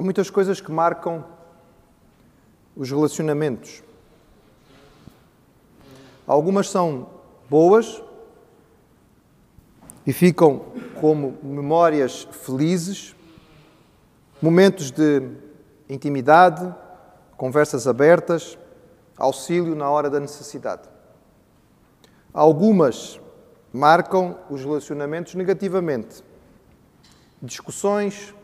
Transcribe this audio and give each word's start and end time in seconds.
Há 0.00 0.02
muitas 0.02 0.30
coisas 0.30 0.62
que 0.62 0.72
marcam 0.72 1.22
os 2.74 2.90
relacionamentos. 2.90 3.82
Algumas 6.26 6.70
são 6.70 7.10
boas 7.50 8.02
e 10.06 10.12
ficam 10.14 10.64
como 10.98 11.36
memórias 11.42 12.26
felizes, 12.32 13.14
momentos 14.40 14.90
de 14.90 15.20
intimidade, 15.86 16.74
conversas 17.36 17.86
abertas, 17.86 18.56
auxílio 19.18 19.74
na 19.74 19.90
hora 19.90 20.08
da 20.08 20.18
necessidade. 20.18 20.88
Algumas 22.32 23.20
marcam 23.70 24.38
os 24.48 24.64
relacionamentos 24.64 25.34
negativamente. 25.34 26.24
Discussões, 27.42 28.34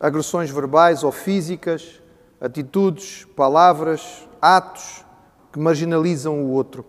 agressões 0.00 0.50
verbais 0.50 1.04
ou 1.04 1.12
físicas, 1.12 2.00
atitudes, 2.40 3.26
palavras, 3.36 4.26
atos 4.40 5.04
que 5.52 5.58
marginalizam 5.58 6.42
o 6.42 6.50
outro. 6.50 6.86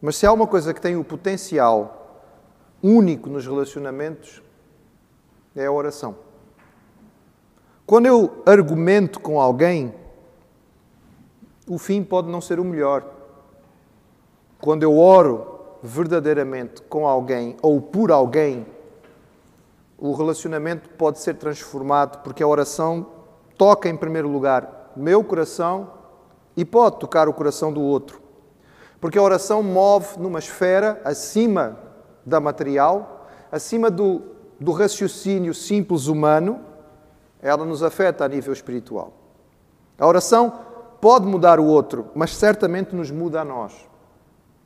Mas 0.00 0.16
se 0.16 0.26
há 0.26 0.32
uma 0.32 0.46
coisa 0.46 0.72
que 0.72 0.80
tem 0.80 0.96
o 0.96 1.04
potencial 1.04 2.24
único 2.82 3.28
nos 3.28 3.46
relacionamentos, 3.46 4.42
é 5.54 5.66
a 5.66 5.70
oração. 5.70 6.16
Quando 7.86 8.06
eu 8.06 8.42
argumento 8.46 9.20
com 9.20 9.38
alguém, 9.38 9.94
o 11.68 11.78
fim 11.78 12.02
pode 12.02 12.28
não 12.28 12.40
ser 12.40 12.58
o 12.58 12.64
melhor. 12.64 13.04
Quando 14.60 14.82
eu 14.82 14.98
oro 14.98 15.76
verdadeiramente 15.82 16.80
com 16.82 17.06
alguém 17.06 17.56
ou 17.60 17.80
por 17.80 18.10
alguém, 18.10 18.66
o 20.04 20.12
relacionamento 20.14 20.90
pode 20.90 21.20
ser 21.20 21.34
transformado 21.34 22.24
porque 22.24 22.42
a 22.42 22.46
oração 22.48 23.06
toca 23.56 23.88
em 23.88 23.96
primeiro 23.96 24.26
lugar 24.26 24.90
meu 24.96 25.22
coração 25.22 25.92
e 26.56 26.64
pode 26.64 26.98
tocar 26.98 27.28
o 27.28 27.32
coração 27.32 27.72
do 27.72 27.80
outro. 27.80 28.20
Porque 29.00 29.16
a 29.16 29.22
oração 29.22 29.62
move 29.62 30.18
numa 30.18 30.40
esfera 30.40 31.00
acima 31.04 31.78
da 32.26 32.40
material, 32.40 33.28
acima 33.52 33.92
do, 33.92 34.22
do 34.58 34.72
raciocínio 34.72 35.54
simples 35.54 36.08
humano, 36.08 36.60
ela 37.40 37.64
nos 37.64 37.80
afeta 37.80 38.24
a 38.24 38.28
nível 38.28 38.52
espiritual. 38.52 39.12
A 39.96 40.04
oração 40.04 40.52
pode 41.00 41.26
mudar 41.26 41.60
o 41.60 41.64
outro, 41.64 42.08
mas 42.12 42.34
certamente 42.34 42.92
nos 42.92 43.12
muda 43.12 43.42
a 43.42 43.44
nós. 43.44 43.72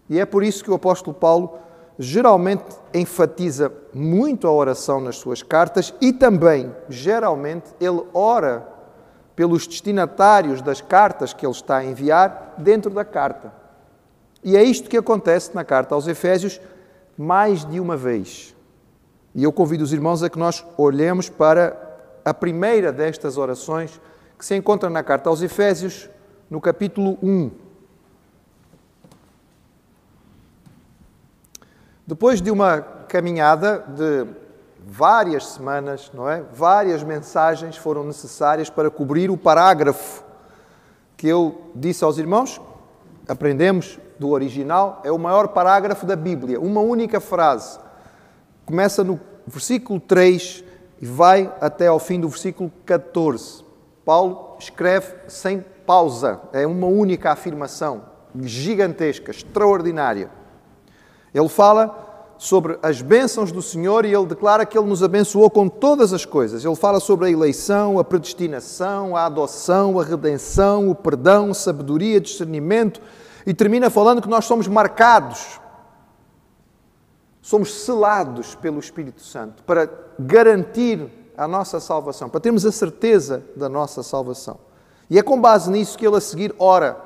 E 0.09 0.19
é 0.19 0.25
por 0.25 0.43
isso 0.43 0.65
que 0.65 0.71
o 0.71 0.75
apóstolo 0.75 1.15
Paulo 1.15 1.59
geralmente 1.99 2.65
enfatiza 2.93 3.73
muito 3.93 4.47
a 4.47 4.53
oração 4.53 5.01
nas 5.01 5.17
suas 5.17 5.43
cartas 5.43 5.95
e 6.01 6.13
também, 6.13 6.75
geralmente, 6.89 7.67
ele 7.81 8.03
ora 8.13 8.67
pelos 9.35 9.67
destinatários 9.67 10.63
das 10.63 10.81
cartas 10.81 11.33
que 11.33 11.45
ele 11.45 11.53
está 11.53 11.79
a 11.79 11.85
enviar 11.85 12.55
dentro 12.59 12.91
da 12.91 13.05
carta. 13.05 13.53
E 14.43 14.57
é 14.57 14.63
isto 14.63 14.89
que 14.89 14.97
acontece 14.97 15.55
na 15.55 15.65
carta 15.65 15.95
aos 15.95 16.07
Efésios 16.07 16.61
mais 17.17 17.65
de 17.65 17.81
uma 17.81 17.97
vez. 17.97 18.55
E 19.35 19.43
eu 19.43 19.53
convido 19.53 19.85
os 19.85 19.93
irmãos 19.93 20.23
a 20.23 20.31
que 20.31 20.39
nós 20.39 20.65
olhemos 20.79 21.29
para 21.29 21.77
a 22.25 22.33
primeira 22.33 22.93
destas 22.93 23.37
orações 23.37 24.01
que 24.39 24.45
se 24.45 24.55
encontra 24.55 24.89
na 24.89 25.03
carta 25.03 25.29
aos 25.29 25.43
Efésios, 25.43 26.09
no 26.49 26.61
capítulo 26.61 27.19
1. 27.23 27.66
Depois 32.07 32.41
de 32.41 32.53
uma 32.53 32.81
caminhada 33.09 33.85
de 33.89 34.27
várias 34.87 35.47
semanas, 35.49 36.09
não 36.15 36.31
é? 36.31 36.45
Várias 36.53 37.03
mensagens 37.03 37.77
foram 37.77 38.05
necessárias 38.05 38.71
para 38.71 38.89
cobrir 38.89 39.29
o 39.29 39.37
parágrafo 39.37 40.23
que 41.17 41.27
eu 41.27 41.73
disse 41.75 42.05
aos 42.05 42.17
irmãos. 42.17 42.61
Aprendemos 43.27 43.99
do 44.21 44.31
original, 44.31 45.01
é 45.03 45.11
o 45.11 45.19
maior 45.19 45.49
parágrafo 45.49 46.07
da 46.07 46.15
Bíblia, 46.15 46.61
uma 46.61 46.81
única 46.81 47.19
frase. 47.19 47.81
Começa 48.65 49.03
no 49.03 49.19
versículo 49.45 49.99
3 49.99 50.63
e 51.01 51.07
vai 51.07 51.53
até 51.61 51.89
ao 51.89 51.99
fim 51.99 52.21
do 52.21 52.29
versículo 52.29 52.73
14. 52.85 53.65
Paulo 54.05 54.57
escreve 54.61 55.13
sem 55.27 55.65
pausa, 55.85 56.41
é 56.53 56.65
uma 56.65 56.87
única 56.87 57.33
afirmação, 57.33 58.03
gigantesca, 58.43 59.33
extraordinária. 59.33 60.31
Ele 61.37 61.49
fala 61.49 62.35
sobre 62.39 62.79
as 62.83 63.03
bênçãos 63.03 63.53
do 63.53 63.61
Senhor 63.61 64.05
e 64.05 64.15
ele 64.15 64.25
declara 64.27 64.65
que 64.65 64.79
ele 64.79 64.87
nos 64.87 65.03
abençoou 65.03 65.51
com 65.51 65.69
todas 65.69 66.13
as 66.13 66.25
coisas. 66.25 66.65
Ele 66.65 66.75
fala 66.77 66.99
sobre 66.99 67.27
a 67.27 67.31
eleição, 67.31 67.99
a 67.99 68.05
predestinação, 68.05 69.15
a 69.15 69.27
adoção, 69.27 70.01
a 70.01 70.05
redenção, 70.05 70.89
o 70.89 70.95
perdão, 70.95 71.53
sabedoria, 71.53 72.21
discernimento 72.21 73.01
e 73.47 73.53
termina 73.53 73.91
falando 73.91 74.23
que 74.23 74.29
nós 74.29 74.47
somos 74.47 74.67
marcados, 74.67 75.61
somos 77.43 77.73
selados 77.73 78.55
pelo 78.55 78.79
Espírito 78.79 79.23
Santo 79.23 79.63
para 79.63 79.89
garantir 80.19 81.07
a 81.37 81.47
nossa 81.47 81.79
salvação, 81.81 82.31
para 82.31 82.41
termos 82.41 82.65
a 82.65 82.73
certeza 82.73 83.45
da 83.55 83.69
nossa 83.69 84.03
salvação. 84.03 84.59
E 85.11 85.19
é 85.19 85.23
com 85.23 85.39
base 85.39 85.71
nisso 85.71 85.99
que 85.99 86.07
ele 86.07 86.17
a 86.17 86.21
seguir 86.21 86.55
ora 86.59 86.97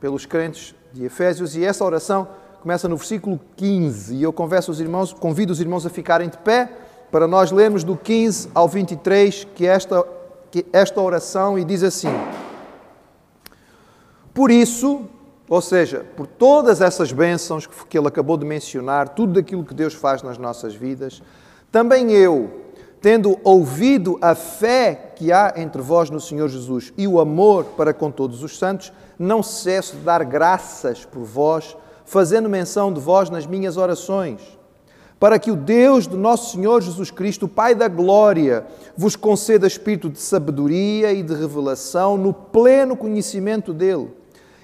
pelos 0.00 0.26
crentes 0.26 0.74
de 0.92 1.04
Efésios 1.04 1.56
e 1.56 1.64
essa 1.64 1.84
oração 1.84 2.26
começa 2.60 2.86
no 2.86 2.96
versículo 2.96 3.40
15, 3.56 4.16
e 4.16 4.22
eu 4.22 4.32
converso 4.32 4.70
os 4.70 4.80
irmãos, 4.80 5.14
convido 5.14 5.50
os 5.50 5.60
irmãos 5.60 5.86
a 5.86 5.90
ficarem 5.90 6.28
de 6.28 6.36
pé 6.36 6.70
para 7.10 7.26
nós 7.26 7.50
lermos 7.50 7.82
do 7.82 7.96
15 7.96 8.50
ao 8.54 8.68
23 8.68 9.48
que 9.54 9.66
esta, 9.66 10.06
que 10.50 10.66
esta 10.70 11.00
oração 11.00 11.58
e 11.58 11.64
diz 11.64 11.82
assim: 11.82 12.10
Por 14.34 14.50
isso, 14.50 15.06
ou 15.48 15.62
seja, 15.62 16.04
por 16.16 16.26
todas 16.26 16.82
essas 16.82 17.10
bênçãos 17.12 17.66
que 17.66 17.96
ele 17.96 18.08
acabou 18.08 18.36
de 18.36 18.44
mencionar, 18.44 19.08
tudo 19.08 19.40
aquilo 19.40 19.64
que 19.64 19.74
Deus 19.74 19.94
faz 19.94 20.22
nas 20.22 20.36
nossas 20.36 20.74
vidas, 20.74 21.22
também 21.72 22.12
eu, 22.12 22.50
tendo 23.00 23.38
ouvido 23.42 24.18
a 24.20 24.34
fé 24.34 25.12
que 25.16 25.32
há 25.32 25.54
entre 25.56 25.80
vós 25.80 26.10
no 26.10 26.20
Senhor 26.20 26.48
Jesus 26.48 26.92
e 26.98 27.08
o 27.08 27.20
amor 27.20 27.64
para 27.76 27.94
com 27.94 28.10
todos 28.10 28.42
os 28.42 28.58
santos, 28.58 28.92
não 29.18 29.42
cesso 29.42 29.96
de 29.96 30.02
dar 30.02 30.22
graças 30.24 31.06
por 31.06 31.24
vós 31.24 31.74
fazendo 32.10 32.48
menção 32.48 32.92
de 32.92 32.98
vós 32.98 33.30
nas 33.30 33.46
minhas 33.46 33.76
orações, 33.76 34.40
para 35.20 35.38
que 35.38 35.48
o 35.48 35.54
Deus 35.54 36.08
do 36.08 36.16
nosso 36.16 36.50
Senhor 36.50 36.82
Jesus 36.82 37.08
Cristo, 37.08 37.46
o 37.46 37.48
Pai 37.48 37.72
da 37.72 37.86
glória, 37.86 38.66
vos 38.96 39.14
conceda 39.14 39.64
espírito 39.64 40.10
de 40.10 40.18
sabedoria 40.18 41.12
e 41.12 41.22
de 41.22 41.32
revelação 41.32 42.16
no 42.16 42.32
pleno 42.32 42.96
conhecimento 42.96 43.72
dele. 43.72 44.10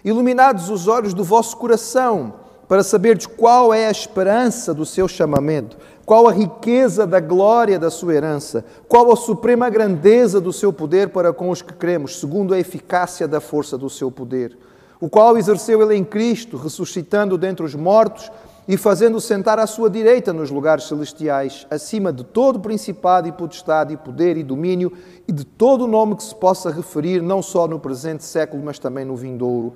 Iluminados 0.05 0.71
os 0.71 0.89
olhos 0.89 1.15
do 1.15 1.23
vosso 1.23 1.57
coração, 1.57 2.35
para 2.67 2.83
saberdes 2.83 3.27
qual 3.27 3.73
é 3.73 3.87
a 3.87 3.93
esperança 3.93 4.75
do 4.75 4.85
seu 4.85 5.07
chamamento, 5.07 5.79
qual 6.05 6.27
a 6.27 6.33
riqueza 6.33 7.07
da 7.07 7.21
glória 7.21 7.79
da 7.79 7.93
sua 7.93 8.17
herança, 8.17 8.65
qual 8.89 9.13
a 9.13 9.17
suprema 9.17 9.71
grandeza 9.71 10.41
do 10.41 10.53
seu 10.53 10.73
poder 10.73 11.11
para 11.11 11.33
com 11.33 11.51
os 11.51 11.63
que 11.63 11.75
cremos, 11.75 12.19
segundo 12.19 12.53
a 12.53 12.59
eficácia 12.59 13.29
da 13.29 13.41
força 13.41 13.79
do 13.79 13.89
seu 13.89 14.11
poder 14.11 14.59
o 15.01 15.09
qual 15.09 15.37
exerceu 15.37 15.83
ele 15.83 15.95
em 15.95 16.05
Cristo, 16.05 16.57
ressuscitando 16.57 17.37
dentre 17.37 17.65
os 17.65 17.75
mortos 17.75 18.31
e 18.69 18.77
fazendo 18.77 19.21
sentar 19.21 19.59
à 19.59 19.67
sua 19.67 19.89
direita 19.89 20.33
nos 20.33 20.51
lugares 20.51 20.85
celestiais, 20.85 21.67
acima 21.71 22.13
de 22.13 22.25
todo 22.25 22.59
principado 22.59 23.29
e 23.29 23.33
potestade 23.33 23.95
e 23.95 23.97
poder 23.97 24.37
e 24.37 24.43
domínio 24.43 24.93
e 25.29 25.33
de 25.33 25.45
todo 25.45 25.85
o 25.85 25.89
nome 25.89 26.17
que 26.17 26.25
se 26.25 26.35
possa 26.35 26.71
referir, 26.71 27.23
não 27.23 27.41
só 27.41 27.69
no 27.69 27.79
presente 27.79 28.25
século, 28.25 28.63
mas 28.65 28.79
também 28.79 29.05
no 29.05 29.15
vindouro. 29.15 29.75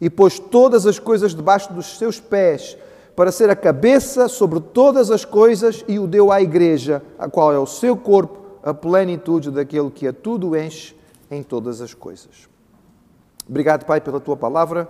E 0.00 0.10
pôs 0.10 0.38
todas 0.38 0.86
as 0.86 0.98
coisas 0.98 1.34
debaixo 1.34 1.72
dos 1.72 1.96
seus 1.96 2.18
pés, 2.18 2.76
para 3.14 3.30
ser 3.30 3.48
a 3.48 3.54
cabeça 3.54 4.26
sobre 4.26 4.58
todas 4.58 5.10
as 5.10 5.24
coisas 5.24 5.84
e 5.86 6.00
o 6.00 6.06
deu 6.06 6.32
à 6.32 6.42
igreja, 6.42 7.00
a 7.16 7.28
qual 7.28 7.52
é 7.52 7.58
o 7.58 7.66
seu 7.66 7.96
corpo, 7.96 8.38
a 8.64 8.74
plenitude 8.74 9.52
daquele 9.52 9.90
que 9.90 10.08
a 10.08 10.12
tudo 10.12 10.56
enche 10.56 10.96
em 11.30 11.42
todas 11.42 11.80
as 11.80 11.94
coisas. 11.94 12.53
Obrigado, 13.48 13.84
Pai, 13.84 14.00
pela 14.00 14.20
tua 14.20 14.36
palavra. 14.36 14.88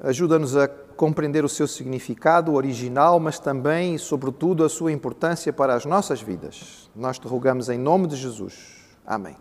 Ajuda-nos 0.00 0.56
a 0.56 0.68
compreender 0.68 1.44
o 1.44 1.48
seu 1.48 1.66
significado 1.66 2.54
original, 2.54 3.20
mas 3.20 3.38
também 3.38 3.94
e, 3.94 3.98
sobretudo, 3.98 4.64
a 4.64 4.68
sua 4.68 4.90
importância 4.90 5.52
para 5.52 5.74
as 5.74 5.84
nossas 5.84 6.20
vidas. 6.20 6.90
Nós 6.94 7.18
te 7.18 7.28
rogamos 7.28 7.68
em 7.68 7.78
nome 7.78 8.06
de 8.08 8.16
Jesus. 8.16 8.76
Amém. 9.06 9.36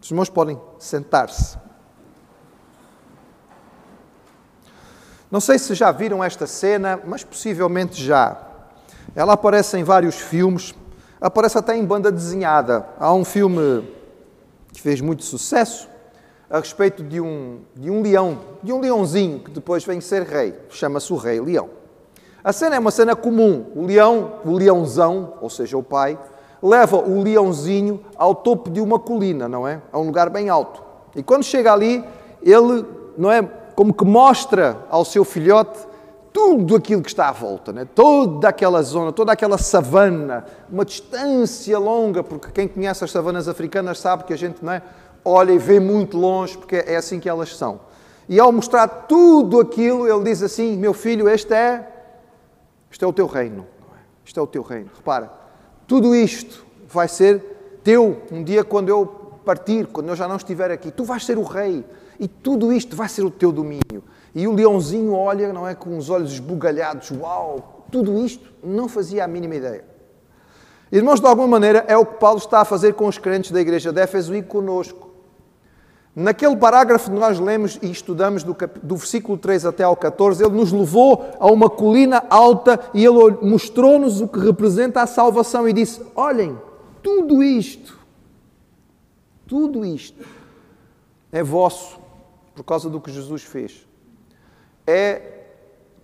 Os 0.00 0.10
irmãos 0.10 0.28
podem 0.28 0.60
sentar-se. 0.78 1.58
Não 5.30 5.40
sei 5.40 5.58
se 5.58 5.74
já 5.74 5.92
viram 5.92 6.24
esta 6.24 6.46
cena, 6.46 7.00
mas 7.06 7.22
possivelmente 7.22 8.02
já. 8.02 8.36
Ela 9.14 9.34
aparece 9.34 9.78
em 9.78 9.84
vários 9.84 10.16
filmes, 10.16 10.74
aparece 11.20 11.56
até 11.56 11.76
em 11.76 11.84
banda 11.84 12.10
desenhada. 12.10 12.88
Há 12.98 13.12
um 13.12 13.24
filme 13.24 13.88
que 14.72 14.80
fez 14.80 15.00
muito 15.00 15.22
sucesso, 15.22 15.88
a 16.50 16.58
respeito 16.58 17.04
de 17.04 17.20
um, 17.20 17.60
de 17.76 17.88
um 17.88 18.02
leão, 18.02 18.38
de 18.60 18.72
um 18.72 18.80
leãozinho 18.80 19.38
que 19.38 19.52
depois 19.52 19.84
vem 19.84 20.00
ser 20.00 20.24
rei. 20.24 20.52
Chama-se 20.68 21.12
o 21.12 21.16
Rei 21.16 21.40
Leão. 21.40 21.70
A 22.42 22.52
cena 22.52 22.74
é 22.74 22.78
uma 22.78 22.90
cena 22.90 23.14
comum. 23.14 23.66
O 23.76 23.86
leão, 23.86 24.32
o 24.44 24.52
leãozão, 24.52 25.34
ou 25.40 25.48
seja, 25.48 25.78
o 25.78 25.82
pai, 25.82 26.18
leva 26.60 26.96
o 26.96 27.22
leãozinho 27.22 28.00
ao 28.16 28.34
topo 28.34 28.68
de 28.68 28.80
uma 28.80 28.98
colina, 28.98 29.48
não 29.48 29.66
é? 29.68 29.80
A 29.92 29.98
um 29.98 30.06
lugar 30.06 30.28
bem 30.28 30.48
alto. 30.48 30.82
E 31.14 31.22
quando 31.22 31.44
chega 31.44 31.72
ali, 31.72 32.04
ele, 32.42 32.84
não 33.16 33.30
é, 33.30 33.42
como 33.74 33.94
que 33.94 34.04
mostra 34.04 34.76
ao 34.90 35.04
seu 35.04 35.24
filhote 35.24 35.88
tudo 36.32 36.76
aquilo 36.76 37.02
que 37.02 37.08
está 37.08 37.28
à 37.28 37.32
volta, 37.32 37.72
né? 37.72 37.86
toda 37.92 38.48
aquela 38.48 38.82
zona, 38.82 39.12
toda 39.12 39.32
aquela 39.32 39.58
savana, 39.58 40.44
uma 40.70 40.84
distância 40.84 41.76
longa, 41.78 42.22
porque 42.22 42.52
quem 42.52 42.68
conhece 42.68 43.02
as 43.02 43.10
savanas 43.10 43.48
africanas 43.48 43.98
sabe 43.98 44.24
que 44.24 44.32
a 44.32 44.38
gente 44.38 44.64
não 44.64 44.72
é, 44.72 44.82
olha 45.24 45.52
e 45.52 45.58
vê 45.58 45.80
muito 45.80 46.16
longe, 46.16 46.56
porque 46.56 46.76
é 46.76 46.96
assim 46.96 47.20
que 47.20 47.28
elas 47.28 47.56
são. 47.56 47.80
E 48.28 48.38
ao 48.38 48.52
mostrar 48.52 48.86
tudo 48.86 49.60
aquilo, 49.60 50.06
ele 50.06 50.24
diz 50.24 50.42
assim: 50.42 50.76
Meu 50.76 50.94
filho, 50.94 51.28
este 51.28 51.52
é, 51.52 51.86
este 52.90 53.04
é 53.04 53.06
o 53.06 53.12
teu 53.12 53.26
reino. 53.26 53.66
Este 54.24 54.38
é 54.38 54.42
o 54.42 54.46
teu 54.46 54.62
reino. 54.62 54.90
Repara, 54.94 55.32
tudo 55.86 56.14
isto 56.14 56.64
vai 56.86 57.08
ser 57.08 57.80
teu 57.82 58.22
um 58.30 58.44
dia 58.44 58.62
quando 58.62 58.88
eu 58.88 59.06
partir, 59.44 59.86
quando 59.86 60.08
eu 60.08 60.16
já 60.16 60.28
não 60.28 60.36
estiver 60.36 60.70
aqui. 60.70 60.90
Tu 60.90 61.02
vais 61.04 61.24
ser 61.24 61.38
o 61.38 61.42
rei 61.42 61.84
e 62.18 62.28
tudo 62.28 62.72
isto 62.72 62.94
vai 62.94 63.08
ser 63.08 63.24
o 63.24 63.30
teu 63.30 63.50
domínio. 63.50 64.04
E 64.34 64.46
o 64.46 64.52
leãozinho 64.52 65.12
olha, 65.12 65.52
não 65.52 65.66
é, 65.66 65.74
com 65.74 65.96
os 65.98 66.08
olhos 66.08 66.34
esbugalhados, 66.34 67.10
uau, 67.10 67.84
tudo 67.90 68.18
isto 68.18 68.52
não 68.62 68.88
fazia 68.88 69.24
a 69.24 69.26
mínima 69.26 69.56
ideia. 69.56 69.84
Irmãos, 70.92 71.20
de 71.20 71.26
alguma 71.26 71.48
maneira 71.48 71.84
é 71.88 71.96
o 71.96 72.06
que 72.06 72.18
Paulo 72.18 72.38
está 72.38 72.60
a 72.60 72.64
fazer 72.64 72.94
com 72.94 73.06
os 73.06 73.18
crentes 73.18 73.50
da 73.50 73.60
igreja 73.60 73.92
de 73.92 74.00
Éfeso 74.00 74.34
e 74.34 74.42
conosco. 74.42 75.09
Naquele 76.14 76.56
parágrafo 76.56 77.10
que 77.10 77.16
nós 77.16 77.38
lemos 77.38 77.78
e 77.80 77.90
estudamos 77.90 78.42
do, 78.42 78.56
do, 78.82 78.96
versículo 78.96 79.38
3 79.38 79.66
até 79.66 79.84
ao 79.84 79.96
14, 79.96 80.42
ele 80.42 80.56
nos 80.56 80.72
levou 80.72 81.24
a 81.38 81.46
uma 81.46 81.70
colina 81.70 82.24
alta 82.28 82.80
e 82.92 83.04
ele 83.04 83.36
mostrou-nos 83.42 84.20
o 84.20 84.26
que 84.26 84.40
representa 84.40 85.02
a 85.02 85.06
salvação 85.06 85.68
e 85.68 85.72
disse: 85.72 86.02
Olhem, 86.16 86.58
tudo 87.00 87.42
isto, 87.42 87.96
tudo 89.46 89.84
isto 89.84 90.26
é 91.30 91.42
vosso 91.44 92.00
por 92.54 92.64
causa 92.64 92.90
do 92.90 93.00
que 93.00 93.12
Jesus 93.12 93.42
fez. 93.42 93.86
É 94.86 95.38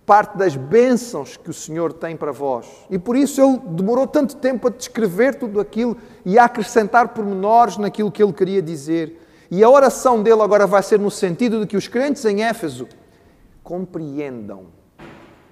parte 0.05 0.37
das 0.37 0.55
bênçãos 0.55 1.35
que 1.35 1.49
o 1.49 1.53
Senhor 1.53 1.91
tem 1.91 2.15
para 2.15 2.31
vós. 2.31 2.65
E 2.89 2.97
por 2.97 3.17
isso 3.17 3.41
ele 3.41 3.59
demorou 3.75 4.07
tanto 4.07 4.37
tempo 4.37 4.69
a 4.69 4.71
descrever 4.71 5.35
tudo 5.35 5.59
aquilo 5.59 5.97
e 6.25 6.39
a 6.39 6.45
acrescentar 6.45 7.09
pormenores 7.09 7.75
naquilo 7.75 8.09
que 8.09 8.23
ele 8.23 8.31
queria 8.31 8.61
dizer. 8.61 9.26
E 9.49 9.63
a 9.63 9.69
oração 9.69 10.21
dele 10.21 10.41
agora 10.41 10.67
vai 10.67 10.83
ser 10.83 10.99
no 10.99 11.09
sentido 11.09 11.61
de 11.61 11.67
que 11.67 11.77
os 11.77 11.87
crentes 11.87 12.23
em 12.25 12.43
Éfeso 12.43 12.87
compreendam 13.63 14.65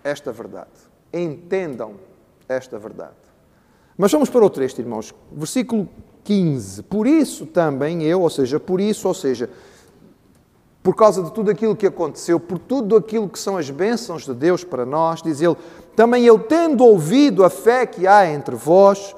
esta 0.04 0.32
verdade, 0.32 0.70
entendam 1.14 1.94
esta 2.48 2.78
verdade. 2.78 3.14
Mas 3.98 4.12
vamos 4.12 4.30
para 4.30 4.46
o 4.46 4.50
texto, 4.50 4.80
irmãos. 4.80 5.14
Versículo 5.32 5.88
15. 6.24 6.84
Por 6.84 7.08
isso 7.08 7.46
também 7.46 8.04
eu, 8.04 8.22
ou 8.22 8.30
seja, 8.30 8.60
por 8.60 8.82
isso, 8.82 9.08
ou 9.08 9.14
seja, 9.14 9.50
por 10.84 10.96
causa 10.96 11.24
de 11.24 11.32
tudo 11.32 11.50
aquilo 11.50 11.76
que 11.76 11.88
aconteceu, 11.88 12.40
por 12.40 12.60
tudo 12.60 12.96
aquilo 12.96 13.30
que 13.30 13.40
são 13.40 13.58
as 13.58 13.70
bênçãos 13.70 14.26
de 14.26 14.34
Deus 14.34 14.64
para 14.64 14.86
nós, 14.86 15.22
diz 15.22 15.42
ele, 15.42 15.56
também 15.96 16.26
eu 16.26 16.38
tendo 16.38 16.84
ouvido 16.84 17.44
a 17.44 17.50
fé 17.50 17.86
que 17.86 18.06
há 18.06 18.30
entre 18.30 18.56
vós 18.56 19.16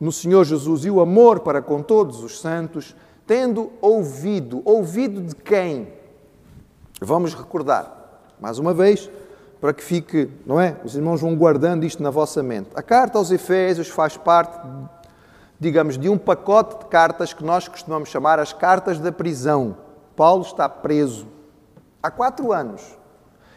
no 0.00 0.10
Senhor 0.10 0.44
Jesus 0.44 0.84
e 0.84 0.90
o 0.90 1.00
amor 1.00 1.40
para 1.40 1.60
com 1.60 1.82
todos 1.82 2.22
os 2.22 2.40
santos, 2.40 2.96
tendo 3.28 3.70
ouvido, 3.82 4.62
ouvido 4.64 5.20
de 5.20 5.34
quem? 5.34 5.86
Vamos 6.98 7.34
recordar, 7.34 8.24
mais 8.40 8.58
uma 8.58 8.72
vez, 8.72 9.08
para 9.60 9.74
que 9.74 9.84
fique, 9.84 10.30
não 10.46 10.58
é? 10.58 10.78
Os 10.82 10.96
irmãos 10.96 11.20
vão 11.20 11.36
guardando 11.36 11.84
isto 11.84 12.02
na 12.02 12.08
vossa 12.08 12.42
mente. 12.42 12.70
A 12.74 12.82
carta 12.82 13.18
aos 13.18 13.30
Efésios 13.30 13.88
faz 13.88 14.16
parte, 14.16 14.58
digamos, 15.60 15.98
de 15.98 16.08
um 16.08 16.16
pacote 16.16 16.78
de 16.78 16.86
cartas 16.86 17.34
que 17.34 17.44
nós 17.44 17.68
costumamos 17.68 18.08
chamar 18.08 18.38
as 18.38 18.54
cartas 18.54 18.98
da 18.98 19.12
prisão. 19.12 19.76
Paulo 20.16 20.42
está 20.42 20.66
preso 20.66 21.26
há 22.02 22.10
quatro 22.10 22.50
anos. 22.50 22.96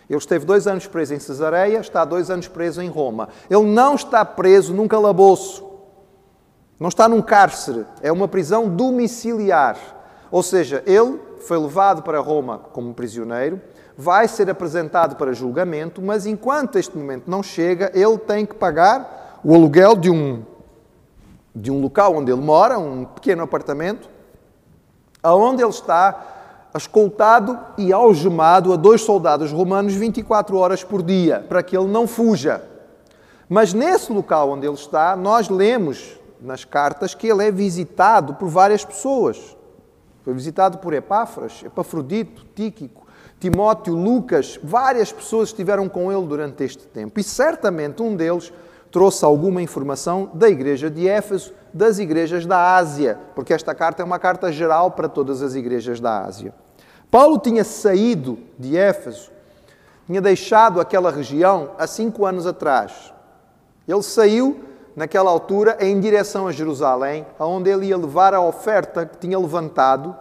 Ele 0.09 0.19
esteve 0.19 0.43
dois 0.45 0.67
anos 0.67 0.85
preso 0.85 1.13
em 1.13 1.19
Cesareia, 1.19 1.79
está 1.79 2.03
dois 2.03 2.29
anos 2.29 2.49
preso 2.49 2.81
em 2.81 2.89
Roma. 2.89 3.29
Ele 3.49 3.63
não 3.63 3.95
está 3.95 4.25
preso 4.25 4.73
num 4.73 4.87
calabouço. 4.87 5.70
Não 6.81 6.87
está 6.87 7.07
num 7.07 7.21
cárcere, 7.21 7.85
é 8.01 8.11
uma 8.11 8.27
prisão 8.27 8.67
domiciliar. 8.67 9.77
Ou 10.31 10.41
seja, 10.41 10.81
ele 10.87 11.19
foi 11.45 11.59
levado 11.59 12.01
para 12.01 12.19
Roma 12.19 12.57
como 12.57 12.91
prisioneiro, 12.91 13.61
vai 13.95 14.27
ser 14.27 14.49
apresentado 14.49 15.15
para 15.15 15.31
julgamento, 15.31 16.01
mas 16.01 16.25
enquanto 16.25 16.79
este 16.79 16.97
momento 16.97 17.29
não 17.29 17.43
chega, 17.43 17.91
ele 17.93 18.17
tem 18.17 18.47
que 18.47 18.55
pagar 18.55 19.39
o 19.43 19.53
aluguel 19.53 19.95
de 19.95 20.09
um, 20.09 20.41
de 21.53 21.69
um 21.71 21.79
local 21.79 22.15
onde 22.15 22.31
ele 22.31 22.41
mora, 22.41 22.79
um 22.79 23.05
pequeno 23.05 23.43
apartamento, 23.43 24.09
aonde 25.21 25.61
ele 25.61 25.69
está 25.69 26.69
escoltado 26.75 27.59
e 27.77 27.93
algemado 27.93 28.73
a 28.73 28.75
dois 28.75 29.01
soldados 29.01 29.51
romanos 29.51 29.93
24 29.93 30.57
horas 30.57 30.83
por 30.83 31.03
dia, 31.03 31.45
para 31.47 31.61
que 31.61 31.77
ele 31.77 31.89
não 31.89 32.07
fuja. 32.07 32.63
Mas 33.47 33.71
nesse 33.71 34.11
local 34.11 34.49
onde 34.49 34.65
ele 34.65 34.73
está, 34.73 35.15
nós 35.15 35.47
lemos 35.47 36.19
nas 36.41 36.65
cartas 36.65 37.13
que 37.13 37.27
ele 37.27 37.45
é 37.45 37.51
visitado 37.51 38.33
por 38.33 38.49
várias 38.49 38.83
pessoas. 38.83 39.55
Foi 40.23 40.33
visitado 40.33 40.79
por 40.79 40.93
Epáfras, 40.93 41.63
Epafrodito, 41.63 42.45
Tíquico, 42.55 43.05
Timóteo, 43.39 43.95
Lucas, 43.95 44.59
várias 44.63 45.11
pessoas 45.11 45.49
estiveram 45.49 45.89
com 45.89 46.11
ele 46.11 46.25
durante 46.27 46.63
este 46.63 46.85
tempo. 46.87 47.19
E 47.19 47.23
certamente 47.23 48.01
um 48.01 48.15
deles 48.15 48.53
trouxe 48.91 49.25
alguma 49.25 49.61
informação 49.61 50.29
da 50.33 50.47
igreja 50.47 50.91
de 50.91 51.07
Éfeso, 51.07 51.53
das 51.73 51.97
igrejas 51.97 52.45
da 52.45 52.75
Ásia, 52.75 53.17
porque 53.33 53.53
esta 53.53 53.73
carta 53.73 54.03
é 54.03 54.05
uma 54.05 54.19
carta 54.19 54.51
geral 54.51 54.91
para 54.91 55.09
todas 55.09 55.41
as 55.41 55.55
igrejas 55.55 55.99
da 55.99 56.23
Ásia. 56.23 56.53
Paulo 57.09 57.39
tinha 57.39 57.63
saído 57.63 58.37
de 58.59 58.77
Éfeso, 58.77 59.31
tinha 60.05 60.21
deixado 60.21 60.79
aquela 60.79 61.09
região 61.09 61.71
há 61.79 61.87
cinco 61.87 62.25
anos 62.25 62.45
atrás. 62.45 63.13
Ele 63.87 64.03
saiu 64.03 64.63
naquela 64.95 65.29
altura, 65.29 65.77
em 65.79 65.99
direção 65.99 66.47
a 66.47 66.51
Jerusalém, 66.51 67.25
aonde 67.39 67.69
ele 67.69 67.87
ia 67.87 67.97
levar 67.97 68.33
a 68.33 68.41
oferta 68.41 69.05
que 69.05 69.17
tinha 69.17 69.39
levantado 69.39 70.15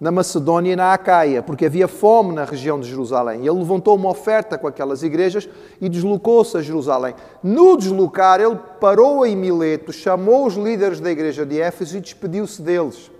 na 0.00 0.10
Macedónia 0.10 0.72
e 0.72 0.76
na 0.76 0.94
Acaia, 0.94 1.42
porque 1.42 1.66
havia 1.66 1.86
fome 1.86 2.32
na 2.32 2.44
região 2.44 2.80
de 2.80 2.88
Jerusalém. 2.88 3.40
Ele 3.40 3.58
levantou 3.58 3.94
uma 3.96 4.08
oferta 4.08 4.56
com 4.56 4.66
aquelas 4.66 5.02
igrejas 5.02 5.46
e 5.78 5.90
deslocou-se 5.90 6.56
a 6.56 6.62
Jerusalém. 6.62 7.14
No 7.42 7.76
deslocar, 7.76 8.40
ele 8.40 8.58
parou 8.80 9.26
em 9.26 9.36
Mileto, 9.36 9.92
chamou 9.92 10.46
os 10.46 10.54
líderes 10.54 11.00
da 11.00 11.10
igreja 11.10 11.44
de 11.44 11.60
Éfeso 11.60 11.98
e 11.98 12.00
despediu-se 12.00 12.62
deles. 12.62 13.10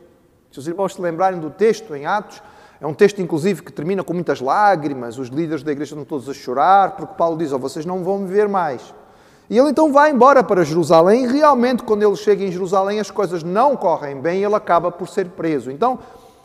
Se 0.51 0.59
os 0.59 0.67
irmãos 0.67 0.95
se 0.95 1.03
lembrarem 1.03 1.39
do 1.39 1.51
texto 1.51 1.95
em 1.95 2.07
Atos, 2.07 2.43
é 2.81 2.87
um 2.87 2.95
texto, 2.95 3.21
inclusive, 3.21 3.63
que 3.63 3.71
termina 3.71 4.03
com 4.03 4.15
muitas 4.15 4.41
lágrimas. 4.41 5.19
Os 5.19 5.29
líderes 5.29 5.63
da 5.63 5.71
igreja 5.71 5.91
estão 5.91 6.05
todos 6.05 6.31
a 6.31 6.33
chorar, 6.33 6.97
porque 6.97 7.15
Paulo 7.15 7.37
diz: 7.37 7.53
oh, 7.53 7.59
vocês 7.59 7.85
não 7.85 8.03
vão 8.03 8.21
me 8.21 8.27
ver 8.27 8.49
mais. 8.49 8.95
E 9.51 9.59
ele 9.59 9.71
então 9.71 9.93
vai 9.93 10.13
embora 10.13 10.45
para 10.45 10.63
Jerusalém, 10.63 11.25
e 11.25 11.27
realmente, 11.27 11.83
quando 11.83 12.05
ele 12.05 12.15
chega 12.15 12.45
em 12.45 12.53
Jerusalém, 12.53 13.01
as 13.01 13.11
coisas 13.11 13.43
não 13.43 13.77
correm 13.77 14.21
bem 14.21 14.45
ele 14.45 14.55
acaba 14.55 14.93
por 14.93 15.09
ser 15.09 15.29
preso. 15.31 15.73
Então, 15.73 15.99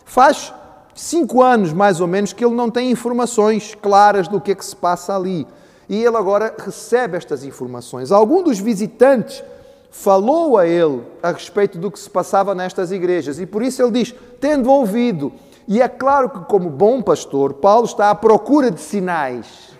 faz 0.03 0.51
cinco 0.95 1.43
anos, 1.43 1.71
mais 1.71 2.01
ou 2.01 2.07
menos, 2.07 2.33
que 2.33 2.43
ele 2.43 2.55
não 2.55 2.71
tem 2.71 2.89
informações 2.89 3.75
claras 3.79 4.27
do 4.27 4.41
que 4.41 4.53
é 4.53 4.55
que 4.55 4.65
se 4.65 4.75
passa 4.75 5.15
ali. 5.15 5.45
E 5.87 6.03
ele 6.03 6.17
agora 6.17 6.55
recebe 6.57 7.15
estas 7.15 7.43
informações. 7.43 8.11
Algum 8.11 8.41
dos 8.41 8.57
visitantes 8.57 9.43
falou 9.91 10.57
a 10.57 10.65
ele 10.65 11.03
a 11.21 11.31
respeito 11.31 11.77
do 11.77 11.91
que 11.91 11.99
se 11.99 12.09
passava 12.09 12.55
nestas 12.55 12.91
igrejas, 12.91 13.39
e 13.39 13.45
por 13.45 13.61
isso 13.61 13.83
ele 13.83 13.91
diz: 13.91 14.15
tendo 14.41 14.71
ouvido. 14.71 15.31
E 15.67 15.79
é 15.79 15.87
claro 15.87 16.27
que, 16.27 16.39
como 16.45 16.71
bom 16.71 17.03
pastor, 17.03 17.53
Paulo 17.53 17.85
está 17.85 18.09
à 18.09 18.15
procura 18.15 18.71
de 18.71 18.81
sinais 18.81 19.74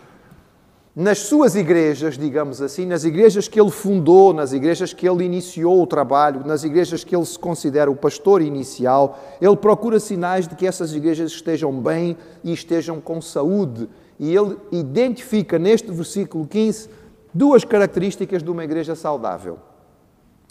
nas 0.96 1.20
suas 1.20 1.56
igrejas, 1.56 2.18
digamos 2.18 2.62
assim, 2.62 2.86
nas 2.86 3.04
igrejas 3.04 3.50
que 3.50 3.60
ele 3.60 3.70
fundou, 3.70 4.34
nas 4.34 4.54
igrejas 4.54 4.94
que 4.94 5.06
ele 5.06 5.26
iniciou 5.26 5.84
o 5.84 5.88
trabalho, 5.88 6.46
nas 6.46 6.64
igrejas 6.64 7.04
que 7.04 7.14
ele 7.14 7.26
se 7.26 7.38
considera 7.38 7.92
o 7.92 7.96
pastor 7.96 8.42
inicial, 8.42 9.20
ele 9.42 9.58
procura 9.58 10.00
sinais 10.00 10.48
de 10.48 10.56
que 10.56 10.66
essas 10.66 10.94
igrejas 10.94 11.34
estejam 11.34 11.74
bem 11.82 12.16
e 12.42 12.54
estejam 12.54 13.02
com 13.02 13.22
saúde. 13.22 13.90
E 14.18 14.34
ele 14.34 14.58
identifica 14.72 15.60
neste 15.60 15.92
versículo 15.92 16.48
15 16.48 16.90
duas 17.34 17.66
características 17.66 18.42
de 18.42 18.50
uma 18.50 18.64
igreja 18.64 18.96
saudável: 18.96 19.60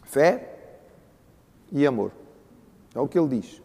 fé 0.05 0.59
e 1.73 1.87
amor. 1.87 2.13
É 2.95 3.01
o 3.01 3.09
que 3.09 3.19
ele 3.19 3.41
diz. 3.41 3.63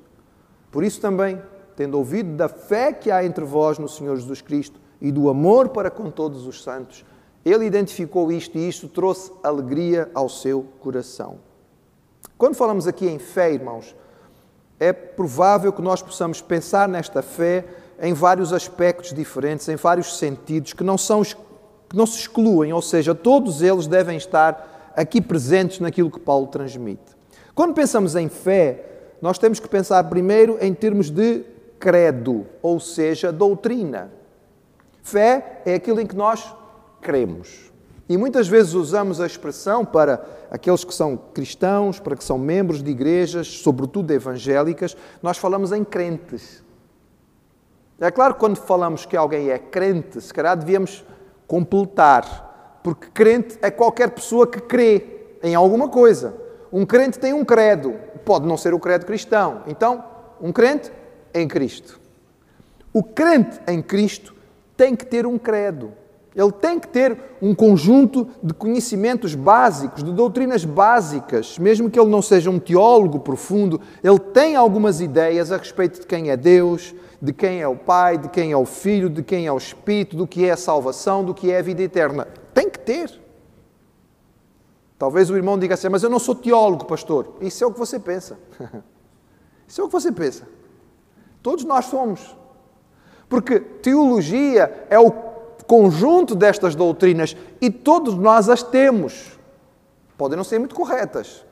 Por 0.72 0.86
isso 0.86 1.02
também, 1.02 1.42
tendo 1.76 1.98
ouvido 1.98 2.38
da 2.38 2.48
fé 2.48 2.94
que 2.94 3.12
há 3.12 3.26
entre 3.26 3.44
vós 3.44 3.78
no 3.78 3.90
Senhor 3.90 4.16
Jesus 4.16 4.40
Cristo, 4.42 4.80
e 5.02 5.12
do 5.12 5.30
amor 5.30 5.70
para 5.70 5.90
com 5.90 6.10
todos 6.10 6.46
os 6.46 6.64
santos, 6.64 7.06
ele 7.46 7.66
identificou 7.66 8.32
isto 8.32 8.58
e 8.58 8.68
isto 8.68 8.88
trouxe 8.88 9.32
alegria 9.44 10.10
ao 10.14 10.28
seu 10.28 10.66
coração. 10.82 11.38
Quando 12.38 12.56
falamos 12.56 12.88
aqui 12.88 13.08
em 13.08 13.20
fé, 13.20 13.52
irmãos, 13.54 13.96
é 14.80 14.94
provável 14.94 15.74
que 15.74 15.82
nós 15.82 16.02
possamos 16.02 16.42
pensar 16.42 16.88
nesta 16.88 17.22
fé 17.22 17.66
em 18.02 18.14
vários 18.14 18.54
aspectos 18.54 19.14
diferentes, 19.14 19.68
em 19.68 19.76
vários 19.76 20.18
sentidos, 20.18 20.74
que 20.74 20.84
não, 20.84 20.98
são, 20.98 21.22
que 21.22 21.96
não 21.96 22.06
se 22.06 22.20
excluem, 22.20 22.72
ou 22.72 22.82
seja, 22.82 23.14
todos 23.14 23.62
eles 23.62 23.88
devem 23.88 24.18
estar 24.18 24.92
aqui 24.96 25.20
presentes 25.20 25.80
naquilo 25.80 26.10
que 26.10 26.20
Paulo 26.20 26.48
transmite. 26.48 27.18
Quando 27.54 27.74
pensamos 27.74 28.16
em 28.16 28.30
fé, 28.30 28.86
nós 29.22 29.38
temos 29.38 29.60
que 29.60 29.68
pensar 29.68 30.02
primeiro 30.06 30.58
em 30.62 30.74
termos 30.74 31.10
de 31.10 31.44
credo, 31.78 32.46
ou 32.62 32.80
seja, 32.80 33.32
doutrina. 33.32 34.19
Fé 35.02 35.62
é 35.66 35.74
aquilo 35.76 36.00
em 36.00 36.06
que 36.06 36.16
nós 36.16 36.56
cremos. 37.02 37.72
E 38.08 38.18
muitas 38.18 38.48
vezes 38.48 38.74
usamos 38.74 39.22
a 39.22 39.26
expressão 39.28 39.86
para 39.86 40.26
aqueles 40.50 40.84
que 40.84 40.94
são 40.94 41.16
cristãos, 41.16 42.00
para 42.00 42.16
que 42.16 42.24
são 42.24 42.40
membros 42.40 42.82
de 42.82 42.90
igrejas, 42.90 43.48
sobretudo 43.48 44.12
evangélicas, 44.12 44.98
nós 45.22 45.38
falamos 45.38 45.72
em 45.72 45.84
crentes. 45.84 46.64
É 48.00 48.10
claro 48.10 48.34
que 48.34 48.40
quando 48.40 48.56
falamos 48.56 49.06
que 49.06 49.16
alguém 49.16 49.50
é 49.50 49.60
crente, 49.60 50.20
se 50.22 50.34
calhar 50.34 50.58
devíamos 50.58 51.06
completar, 51.46 52.80
porque 52.84 53.08
crente 53.14 53.60
é 53.62 53.70
qualquer 53.70 54.10
pessoa 54.10 54.48
que 54.48 54.60
crê 54.60 55.20
em 55.44 55.54
alguma 55.54 55.90
coisa. 55.90 56.34
Um 56.72 56.86
crente 56.86 57.20
tem 57.20 57.34
um 57.34 57.46
credo, 57.46 57.94
pode 58.26 58.48
não 58.48 58.58
ser 58.58 58.74
o 58.74 58.80
credo 58.80 59.06
cristão. 59.06 59.64
Então, 59.68 60.04
um 60.42 60.52
crente 60.52 60.92
em 61.34 61.48
Cristo. 61.48 62.00
O 62.94 63.04
crente 63.04 63.60
em 63.68 63.82
Cristo 63.82 64.34
tem 64.80 64.96
que 64.96 65.06
ter 65.06 65.26
um 65.26 65.38
credo. 65.38 65.92
Ele 66.34 66.54
tem 66.54 66.80
que 66.80 66.88
ter 66.88 67.18
um 67.42 67.54
conjunto 67.54 68.30
de 68.42 68.54
conhecimentos 68.54 69.36
básicos, 69.36 70.06
de 70.06 70.14
doutrinas 70.14 70.64
básicas, 70.64 71.60
mesmo 71.60 71.90
que 71.90 72.00
ele 72.00 72.10
não 72.10 72.22
seja 72.22 72.50
um 72.50 72.58
teólogo 72.58 73.20
profundo, 73.20 73.82
ele 74.02 74.18
tem 74.18 74.56
algumas 74.56 75.02
ideias 75.02 75.52
a 75.52 75.58
respeito 75.58 76.00
de 76.00 76.08
quem 76.08 76.30
é 76.30 76.38
Deus, 76.38 76.96
de 77.22 77.34
quem 77.34 77.60
é 77.60 77.68
o 77.68 77.76
Pai, 77.76 78.18
de 78.18 78.30
quem 78.30 78.54
é 78.54 78.56
o 78.56 78.64
Filho, 78.64 79.10
de 79.10 79.22
quem 79.22 79.48
é 79.48 79.52
o 79.52 79.58
Espírito, 79.58 80.16
do 80.16 80.26
que 80.26 80.46
é 80.46 80.52
a 80.52 80.58
salvação, 80.58 81.26
do 81.26 81.34
que 81.34 81.52
é 81.52 81.58
a 81.58 81.62
vida 81.62 81.84
eterna. 81.84 82.26
Tem 82.54 82.70
que 82.70 82.80
ter. 82.80 83.20
Talvez 84.98 85.30
o 85.30 85.36
irmão 85.36 85.60
diga 85.60 85.74
assim, 85.74 85.90
mas 85.90 86.04
eu 86.04 86.10
não 86.10 86.20
sou 86.20 86.36
teólogo, 86.36 86.86
pastor. 86.86 87.36
Isso 87.42 87.62
é 87.66 87.68
o 87.68 87.74
que 87.74 87.80
você 87.80 88.00
pensa. 88.00 88.40
Isso 89.68 89.82
é 89.82 89.84
o 89.84 89.88
que 89.88 89.94
você 89.94 90.10
pensa. 90.10 90.48
Todos 91.44 91.66
nós 91.66 91.84
somos. 91.84 92.40
Porque 93.30 93.60
teologia 93.60 94.88
é 94.90 95.00
o 95.00 95.12
conjunto 95.68 96.34
destas 96.34 96.74
doutrinas 96.76 97.38
e 97.62 97.70
todos 97.70 98.16
nós 98.16 98.50
as 98.50 98.64
temos. 98.64 99.40
Podem 100.18 100.36
não 100.36 100.44
ser 100.44 100.58
muito 100.58 100.74
corretas, 100.74 101.46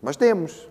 mas 0.00 0.16
temos. 0.16 0.68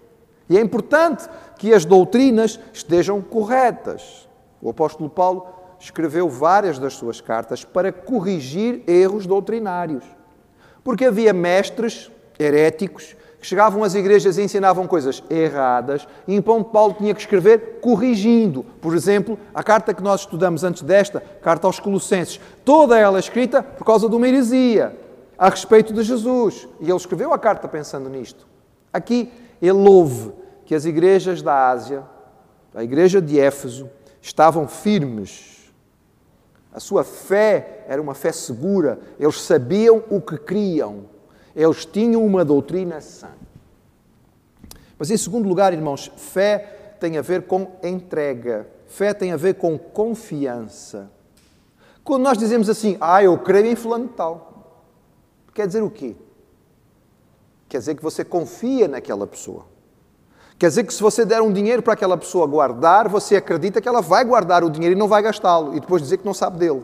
E 0.50 0.57
é 0.57 0.62
importante 0.62 1.27
que 1.57 1.74
as 1.74 1.83
doutrinas 1.83 2.57
estejam 2.71 3.21
corretas. 3.21 4.29
O 4.62 4.69
apóstolo 4.69 5.09
Paulo 5.09 5.45
escreveu 5.77 6.29
várias 6.29 6.79
das 6.79 6.93
suas 6.93 7.19
cartas 7.19 7.65
para 7.65 7.91
corrigir 7.91 8.83
erros 8.88 9.27
doutrinários. 9.27 10.05
Porque 10.83 11.05
havia 11.05 11.33
mestres 11.33 12.09
heréticos 12.39 13.15
chegavam 13.46 13.84
às 13.84 13.94
igrejas 13.94 14.38
e 14.38 14.42
ensinavam 14.42 14.88
coisas 14.88 15.24
erradas, 15.30 16.08
e 16.28 16.36
então 16.36 16.64
Paulo 16.64 16.96
tinha 16.98 17.14
que 17.14 17.22
escrever 17.22 17.80
corrigindo. 17.80 18.64
Por 18.82 18.96
exemplo, 18.96 19.38
a 19.54 19.64
carta 19.64 19.94
que 19.94 20.02
nós 20.02 20.22
estudamos 20.22 20.64
antes 20.64 20.82
desta, 20.82 21.22
carta 21.42 21.68
aos 21.68 21.80
Colossenses, 21.80 22.40
toda 22.64 22.98
ela 22.98 23.20
escrita 23.20 23.62
por 23.62 23.86
causa 23.86 24.10
de 24.10 24.16
uma 24.16 24.28
heresia 24.28 24.98
a 25.38 25.50
respeito 25.50 25.94
de 25.94 26.02
Jesus. 26.02 26.68
E 26.80 26.86
ele 26.86 26.96
escreveu 26.96 27.34
a 27.34 27.40
carta 27.40 27.68
pensando 27.68 28.10
nisto. 28.10 28.48
Aqui 28.92 29.32
ele 29.62 29.88
ouve 29.88 30.32
que 30.66 30.74
as 30.74 30.86
igrejas 30.86 31.42
da 31.42 31.70
Ásia, 31.70 32.04
a 32.74 32.84
igreja 32.84 33.22
de 33.22 33.40
Éfeso, 33.40 33.90
estavam 34.22 34.68
firmes. 34.68 35.72
A 36.74 36.80
sua 36.80 37.04
fé 37.04 37.86
era 37.88 38.02
uma 38.02 38.16
fé 38.16 38.32
segura, 38.32 39.00
eles 39.20 39.40
sabiam 39.42 40.04
o 40.10 40.20
que 40.20 40.38
criam. 40.38 41.14
Eles 41.55 41.85
tinham 41.85 42.25
uma 42.25 42.43
doutrina 42.43 43.00
sã. 43.00 43.29
Mas, 44.97 45.09
em 45.09 45.17
segundo 45.17 45.47
lugar, 45.47 45.74
irmãos, 45.74 46.12
fé 46.17 46.95
tem 47.00 47.17
a 47.17 47.21
ver 47.21 47.43
com 47.43 47.71
entrega. 47.83 48.67
Fé 48.88 49.13
tem 49.13 49.31
a 49.31 49.38
ver 49.38 49.55
com 49.55 49.77
confiança. 49.77 51.09
Quando 52.03 52.24
nós 52.24 52.38
dizemos 52.38 52.69
assim, 52.69 52.97
ah, 53.01 53.24
eu 53.24 53.38
creio 53.38 53.65
em 53.67 53.75
fulano 53.75 54.07
tal, 54.09 54.83
quer 55.53 55.65
dizer 55.65 55.81
o 55.81 55.89
quê? 55.89 56.15
Quer 57.67 57.79
dizer 57.79 57.95
que 57.95 58.03
você 58.03 58.24
confia 58.24 58.88
naquela 58.88 59.25
pessoa. 59.25 59.65
Quer 60.57 60.69
dizer 60.69 60.83
que 60.85 60.93
se 60.93 61.01
você 61.01 61.25
der 61.25 61.41
um 61.41 61.51
dinheiro 61.51 61.81
para 61.81 61.93
aquela 61.93 62.15
pessoa 62.15 62.45
guardar, 62.47 63.09
você 63.09 63.35
acredita 63.35 63.81
que 63.81 63.88
ela 63.88 64.01
vai 64.01 64.24
guardar 64.24 64.63
o 64.63 64.69
dinheiro 64.69 64.95
e 64.95 64.97
não 64.97 65.07
vai 65.07 65.21
gastá-lo, 65.21 65.75
e 65.75 65.79
depois 65.79 66.01
dizer 66.01 66.17
que 66.17 66.25
não 66.25 66.33
sabe 66.33 66.59
dele. 66.59 66.83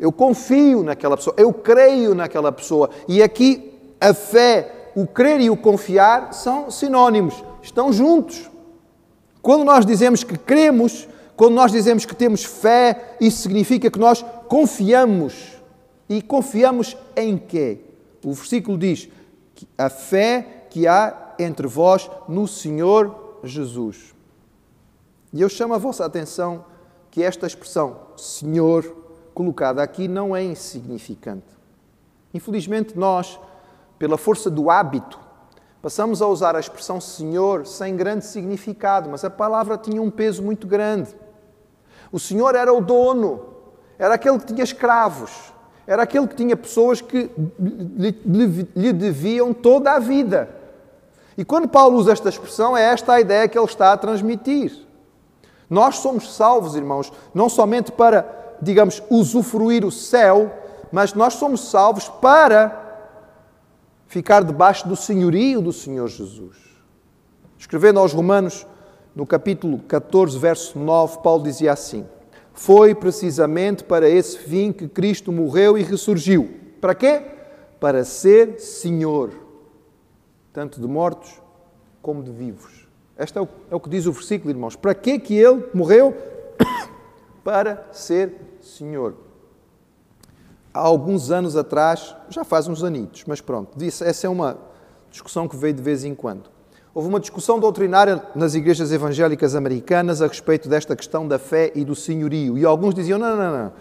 Eu 0.00 0.10
confio 0.10 0.82
naquela 0.82 1.14
pessoa, 1.14 1.34
eu 1.36 1.52
creio 1.52 2.14
naquela 2.14 2.50
pessoa. 2.50 2.88
E 3.06 3.22
aqui 3.22 3.78
a 4.00 4.14
fé, 4.14 4.90
o 4.96 5.06
crer 5.06 5.42
e 5.42 5.50
o 5.50 5.56
confiar 5.56 6.32
são 6.32 6.70
sinónimos, 6.70 7.44
estão 7.62 7.92
juntos. 7.92 8.50
Quando 9.42 9.62
nós 9.62 9.84
dizemos 9.84 10.24
que 10.24 10.38
cremos, 10.38 11.06
quando 11.36 11.54
nós 11.54 11.70
dizemos 11.70 12.06
que 12.06 12.16
temos 12.16 12.44
fé, 12.44 13.16
isso 13.20 13.42
significa 13.42 13.90
que 13.90 13.98
nós 13.98 14.24
confiamos. 14.48 15.60
E 16.08 16.22
confiamos 16.22 16.96
em 17.14 17.36
quê? 17.36 17.80
O 18.24 18.32
versículo 18.32 18.78
diz: 18.78 19.06
a 19.76 19.90
fé 19.90 20.66
que 20.70 20.86
há 20.86 21.34
entre 21.38 21.66
vós 21.66 22.10
no 22.26 22.48
Senhor 22.48 23.38
Jesus. 23.44 24.14
E 25.32 25.42
eu 25.42 25.48
chamo 25.48 25.74
a 25.74 25.78
vossa 25.78 26.04
atenção 26.06 26.64
que 27.10 27.22
esta 27.22 27.46
expressão 27.46 27.96
Senhor 28.16 28.99
colocada 29.34 29.82
aqui 29.82 30.08
não 30.08 30.34
é 30.34 30.42
insignificante. 30.42 31.46
Infelizmente, 32.32 32.98
nós, 32.98 33.38
pela 33.98 34.16
força 34.16 34.50
do 34.50 34.70
hábito, 34.70 35.18
passamos 35.82 36.20
a 36.22 36.26
usar 36.26 36.54
a 36.54 36.60
expressão 36.60 37.00
Senhor 37.00 37.66
sem 37.66 37.96
grande 37.96 38.24
significado, 38.24 39.08
mas 39.10 39.24
a 39.24 39.30
palavra 39.30 39.76
tinha 39.76 40.00
um 40.00 40.10
peso 40.10 40.42
muito 40.42 40.66
grande. 40.66 41.14
O 42.12 42.18
Senhor 42.18 42.54
era 42.54 42.72
o 42.72 42.80
dono, 42.80 43.46
era 43.98 44.14
aquele 44.14 44.38
que 44.38 44.46
tinha 44.46 44.64
escravos, 44.64 45.52
era 45.86 46.02
aquele 46.02 46.26
que 46.26 46.36
tinha 46.36 46.56
pessoas 46.56 47.00
que 47.00 47.30
lhe, 47.58 48.92
deviam 48.92 49.52
toda 49.52 49.92
a 49.92 49.98
vida. 49.98 50.48
E 51.36 51.44
quando 51.44 51.68
Paulo 51.68 51.96
usa 51.98 52.12
esta 52.12 52.28
expressão, 52.28 52.76
é 52.76 52.82
esta 52.82 53.14
a 53.14 53.20
ideia 53.20 53.48
que 53.48 53.58
ele 53.58 53.66
está 53.66 53.92
a 53.92 53.96
transmitir. 53.96 54.72
Nós 55.68 55.96
somos 55.96 56.34
salvos, 56.34 56.74
irmãos, 56.74 57.12
não 57.32 57.48
somente 57.48 57.92
para 57.92 58.39
digamos, 58.60 59.02
usufruir 59.10 59.84
o 59.84 59.90
céu, 59.90 60.52
mas 60.92 61.14
nós 61.14 61.34
somos 61.34 61.70
salvos 61.70 62.08
para 62.08 62.80
ficar 64.06 64.42
debaixo 64.42 64.88
do 64.88 64.96
senhorio 64.96 65.60
do 65.60 65.72
Senhor 65.72 66.08
Jesus. 66.08 66.56
Escrevendo 67.58 68.00
aos 68.00 68.12
Romanos, 68.12 68.66
no 69.14 69.26
capítulo 69.26 69.78
14, 69.80 70.38
verso 70.38 70.78
9, 70.78 71.18
Paulo 71.18 71.44
dizia 71.44 71.72
assim: 71.72 72.06
Foi 72.52 72.94
precisamente 72.94 73.84
para 73.84 74.08
esse 74.08 74.38
fim 74.38 74.72
que 74.72 74.88
Cristo 74.88 75.30
morreu 75.30 75.78
e 75.78 75.82
ressurgiu. 75.82 76.50
Para 76.80 76.94
quê? 76.94 77.22
Para 77.78 78.04
ser 78.04 78.58
Senhor, 78.58 79.30
tanto 80.52 80.80
de 80.80 80.88
mortos 80.88 81.40
como 82.02 82.22
de 82.22 82.30
vivos. 82.30 82.88
Este 83.16 83.38
é 83.38 83.42
o, 83.42 83.48
é 83.70 83.74
o 83.74 83.80
que 83.80 83.90
diz 83.90 84.06
o 84.06 84.12
versículo, 84.12 84.50
irmãos. 84.50 84.74
Para 84.74 84.94
quê 84.94 85.18
que 85.18 85.34
ele 85.34 85.68
morreu? 85.74 86.16
para 87.44 87.86
ser 87.92 88.34
Senhor. 88.66 89.14
Há 90.72 90.80
alguns 90.80 91.30
anos 91.30 91.56
atrás, 91.56 92.14
já 92.28 92.44
faz 92.44 92.68
uns 92.68 92.84
anitos, 92.84 93.24
mas 93.26 93.40
pronto, 93.40 93.76
disse, 93.76 94.04
essa 94.04 94.26
é 94.26 94.30
uma 94.30 94.58
discussão 95.10 95.48
que 95.48 95.56
veio 95.56 95.74
de 95.74 95.82
vez 95.82 96.04
em 96.04 96.14
quando. 96.14 96.48
Houve 96.94 97.08
uma 97.08 97.20
discussão 97.20 97.58
doutrinária 97.58 98.22
nas 98.34 98.54
igrejas 98.54 98.90
evangélicas 98.90 99.54
americanas 99.54 100.20
a 100.20 100.26
respeito 100.26 100.68
desta 100.68 100.96
questão 100.96 101.26
da 101.26 101.38
fé 101.38 101.70
e 101.74 101.84
do 101.84 101.94
senhorio. 101.94 102.58
E 102.58 102.64
alguns 102.64 102.94
diziam: 102.94 103.18
não, 103.18 103.36
não, 103.36 103.52
não. 103.52 103.72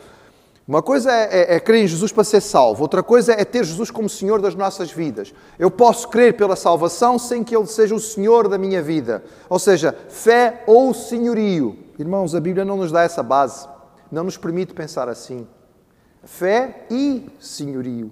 Uma 0.68 0.84
coisa 0.84 1.12
é, 1.12 1.54
é, 1.54 1.56
é, 1.56 1.60
crer 1.60 1.84
em 1.84 1.88
Jesus 1.88 2.12
para 2.12 2.24
ser 2.24 2.42
salvo, 2.42 2.84
outra 2.84 3.02
coisa 3.02 3.34
é 3.34 3.44
ter 3.44 3.64
Jesus 3.64 3.90
como 3.90 4.08
Senhor 4.08 4.40
das 4.40 4.54
nossas 4.54 4.92
vidas. 4.92 5.34
Eu 5.58 5.72
posso 5.72 6.08
crer 6.10 6.38
pela 6.38 6.56
salvação 6.56 7.18
sem 7.18 7.44
que 7.44 7.56
Ele 7.56 7.66
seja 7.66 7.96
o 7.96 8.00
Senhor 8.00 8.48
da 8.48 8.56
minha 8.56 8.80
vida. 8.80 9.24
Ou 9.50 9.58
seja, 9.58 9.96
fé 10.10 10.64
ou 10.68 10.94
senhorio. 10.94 11.76
Irmãos, 11.98 12.36
a 12.36 12.40
Bíblia 12.40 12.64
não 12.64 12.78
nos 12.78 12.92
dá 12.92 13.02
essa 13.02 13.24
base 13.24 13.68
não 14.12 14.24
nos 14.24 14.38
permite 14.38 14.74
pensar 14.74 15.08
assim. 15.08 15.48
Fé 16.24 16.86
e 16.89 17.25
senhorio. 17.39 18.12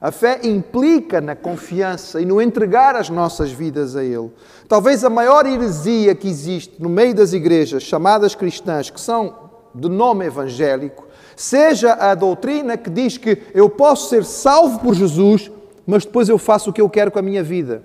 A 0.00 0.12
fé 0.12 0.40
implica 0.44 1.20
na 1.20 1.34
confiança 1.34 2.20
e 2.20 2.26
no 2.26 2.40
entregar 2.40 2.94
as 2.94 3.08
nossas 3.08 3.50
vidas 3.50 3.96
a 3.96 4.04
Ele. 4.04 4.30
Talvez 4.68 5.02
a 5.02 5.10
maior 5.10 5.46
heresia 5.46 6.14
que 6.14 6.28
existe 6.28 6.80
no 6.80 6.88
meio 6.88 7.14
das 7.14 7.32
igrejas 7.32 7.82
chamadas 7.82 8.34
cristãs, 8.34 8.90
que 8.90 9.00
são 9.00 9.50
de 9.74 9.88
nome 9.88 10.26
evangélico, 10.26 11.06
seja 11.34 11.94
a 11.94 12.14
doutrina 12.14 12.76
que 12.76 12.90
diz 12.90 13.16
que 13.16 13.42
eu 13.54 13.70
posso 13.70 14.10
ser 14.10 14.24
salvo 14.24 14.80
por 14.80 14.94
Jesus, 14.94 15.50
mas 15.86 16.04
depois 16.04 16.28
eu 16.28 16.38
faço 16.38 16.70
o 16.70 16.72
que 16.72 16.80
eu 16.80 16.90
quero 16.90 17.10
com 17.10 17.18
a 17.18 17.22
minha 17.22 17.42
vida. 17.42 17.82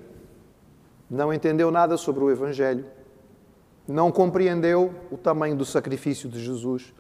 Não 1.10 1.34
entendeu 1.34 1.72
nada 1.72 1.98
sobre 1.98 2.24
o 2.24 2.32
Evangelho, 2.32 2.86
não 3.88 4.12
compreendeu 4.12 4.94
o 5.12 5.18
tamanho 5.18 5.56
do 5.56 5.66
sacrifício 5.66 6.30
de 6.30 6.42
Jesus 6.42 6.94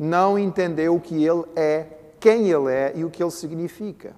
não 0.00 0.38
entendeu 0.38 0.94
o 0.94 1.00
que 1.00 1.22
ele 1.22 1.44
é, 1.54 1.86
quem 2.18 2.48
ele 2.50 2.72
é 2.72 2.94
e 2.96 3.04
o 3.04 3.10
que 3.10 3.22
ele 3.22 3.30
significa. 3.30 4.16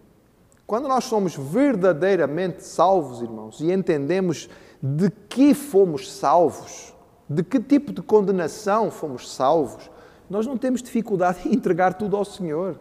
Quando 0.64 0.86
nós 0.86 1.02
somos 1.02 1.34
verdadeiramente 1.34 2.62
salvos, 2.62 3.20
irmãos, 3.20 3.58
e 3.60 3.72
entendemos 3.72 4.48
de 4.80 5.10
que 5.10 5.52
fomos 5.52 6.12
salvos, 6.12 6.94
de 7.28 7.42
que 7.42 7.58
tipo 7.58 7.92
de 7.92 8.00
condenação 8.00 8.92
fomos 8.92 9.28
salvos, 9.34 9.90
nós 10.30 10.46
não 10.46 10.56
temos 10.56 10.84
dificuldade 10.84 11.48
em 11.48 11.52
entregar 11.52 11.94
tudo 11.94 12.16
ao 12.16 12.24
Senhor. 12.24 12.78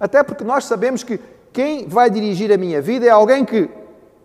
Até 0.00 0.24
porque 0.24 0.42
nós 0.42 0.64
sabemos 0.64 1.04
que 1.04 1.20
quem 1.52 1.86
vai 1.86 2.10
dirigir 2.10 2.52
a 2.52 2.56
minha 2.56 2.82
vida 2.82 3.06
é 3.06 3.10
alguém 3.10 3.44
que 3.44 3.70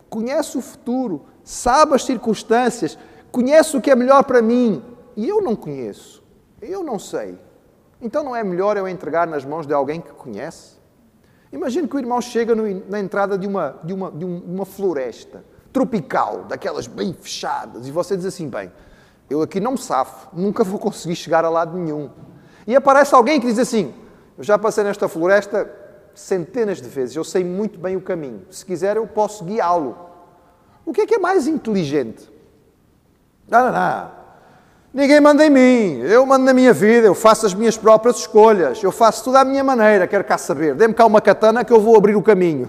conhece 0.10 0.58
o 0.58 0.62
futuro, 0.62 1.22
sabe 1.44 1.94
as 1.94 2.04
circunstâncias, 2.04 2.98
conhece 3.32 3.78
o 3.78 3.82
que 3.82 3.92
é 3.92 3.96
melhor 3.96 4.24
para 4.24 4.42
mim. 4.42 4.84
E 5.16 5.30
eu 5.30 5.44
não 5.44 5.56
conheço, 5.56 6.24
eu 6.60 6.84
não 6.84 6.98
sei. 6.98 7.38
Então 8.01 8.24
não 8.24 8.36
é 8.36 8.44
melhor 8.44 8.77
eu 8.77 8.88
entregar 8.88 9.27
nas 9.27 9.44
mãos 9.44 9.68
de 9.68 9.74
alguém 9.74 10.00
que 10.00 10.12
conhece? 10.12 10.79
Imagine 11.51 11.88
que 11.88 11.96
o 11.96 12.00
irmão 12.00 12.22
chega 12.22 12.56
no, 12.56 12.63
na 12.89 13.00
entrada 13.00 13.38
de 13.38 13.48
uma, 13.48 13.79
de, 13.84 13.94
uma, 13.94 14.12
de 14.12 14.24
uma 14.24 14.65
floresta 14.65 15.44
tropical, 15.74 16.46
daquelas 16.46 16.88
bem 16.88 17.13
fechadas, 17.13 17.88
e 17.88 17.91
você 17.91 18.15
diz 18.15 18.25
assim: 18.25 18.48
bem, 18.48 18.72
eu 19.29 19.41
aqui 19.41 19.60
não 19.60 19.74
me 19.74 19.77
safo, 19.77 20.29
nunca 20.34 20.63
vou 20.63 20.79
conseguir 20.79 21.15
chegar 21.15 21.44
a 21.44 21.50
lado 21.50 21.77
nenhum. 21.77 22.10
E 22.65 22.75
aparece 22.75 23.13
alguém 23.15 23.39
que 23.39 23.48
diz 23.48 23.60
assim: 23.60 23.94
eu 24.38 24.44
já 24.44 24.58
passei 24.58 24.84
nesta 24.84 25.08
floresta 25.08 25.70
centenas 26.13 26.82
de 26.82 26.89
vezes, 26.89 27.15
eu 27.15 27.24
sei 27.24 27.44
muito 27.44 27.79
bem 27.79 27.96
o 27.96 28.01
caminho. 28.01 28.46
Se 28.51 28.65
quiser, 28.65 28.98
eu 28.98 29.08
posso 29.08 29.44
guiá-lo. 29.44 29.98
O 30.86 30.94
que 30.94 31.01
é 31.01 31.06
que 31.06 31.15
é 31.15 31.20
mais 31.20 31.48
inteligente? 31.48 32.29
Não, 33.48 33.65
não, 33.65 33.72
não. 33.72 34.19
Ninguém 34.91 35.22
manda 35.22 35.46
em 35.46 35.51
mim, 35.51 36.00
eu 36.00 36.25
mando 36.25 36.46
na 36.46 36.53
minha 36.53 36.74
vida, 36.74 37.05
eu 37.05 37.13
faço 37.13 37.46
as 37.46 37.53
minhas 37.53 37.77
próprias 37.77 38.17
escolhas, 38.17 38.81
eu 38.81 38.91
faço 38.91 39.24
tudo 39.24 39.38
à 39.38 39.46
minha 39.46 39.63
maneira, 39.63 40.08
quero 40.08 40.24
cá 40.24 40.36
saber. 40.36 40.74
Dê-me 40.74 40.96
cá 40.96 41.05
uma 41.05 41.22
katana 41.22 41.63
que 41.63 41.72
eu 41.72 41.79
vou 41.79 41.96
abrir 41.96 42.15
o 42.15 42.24
caminho. 42.24 42.67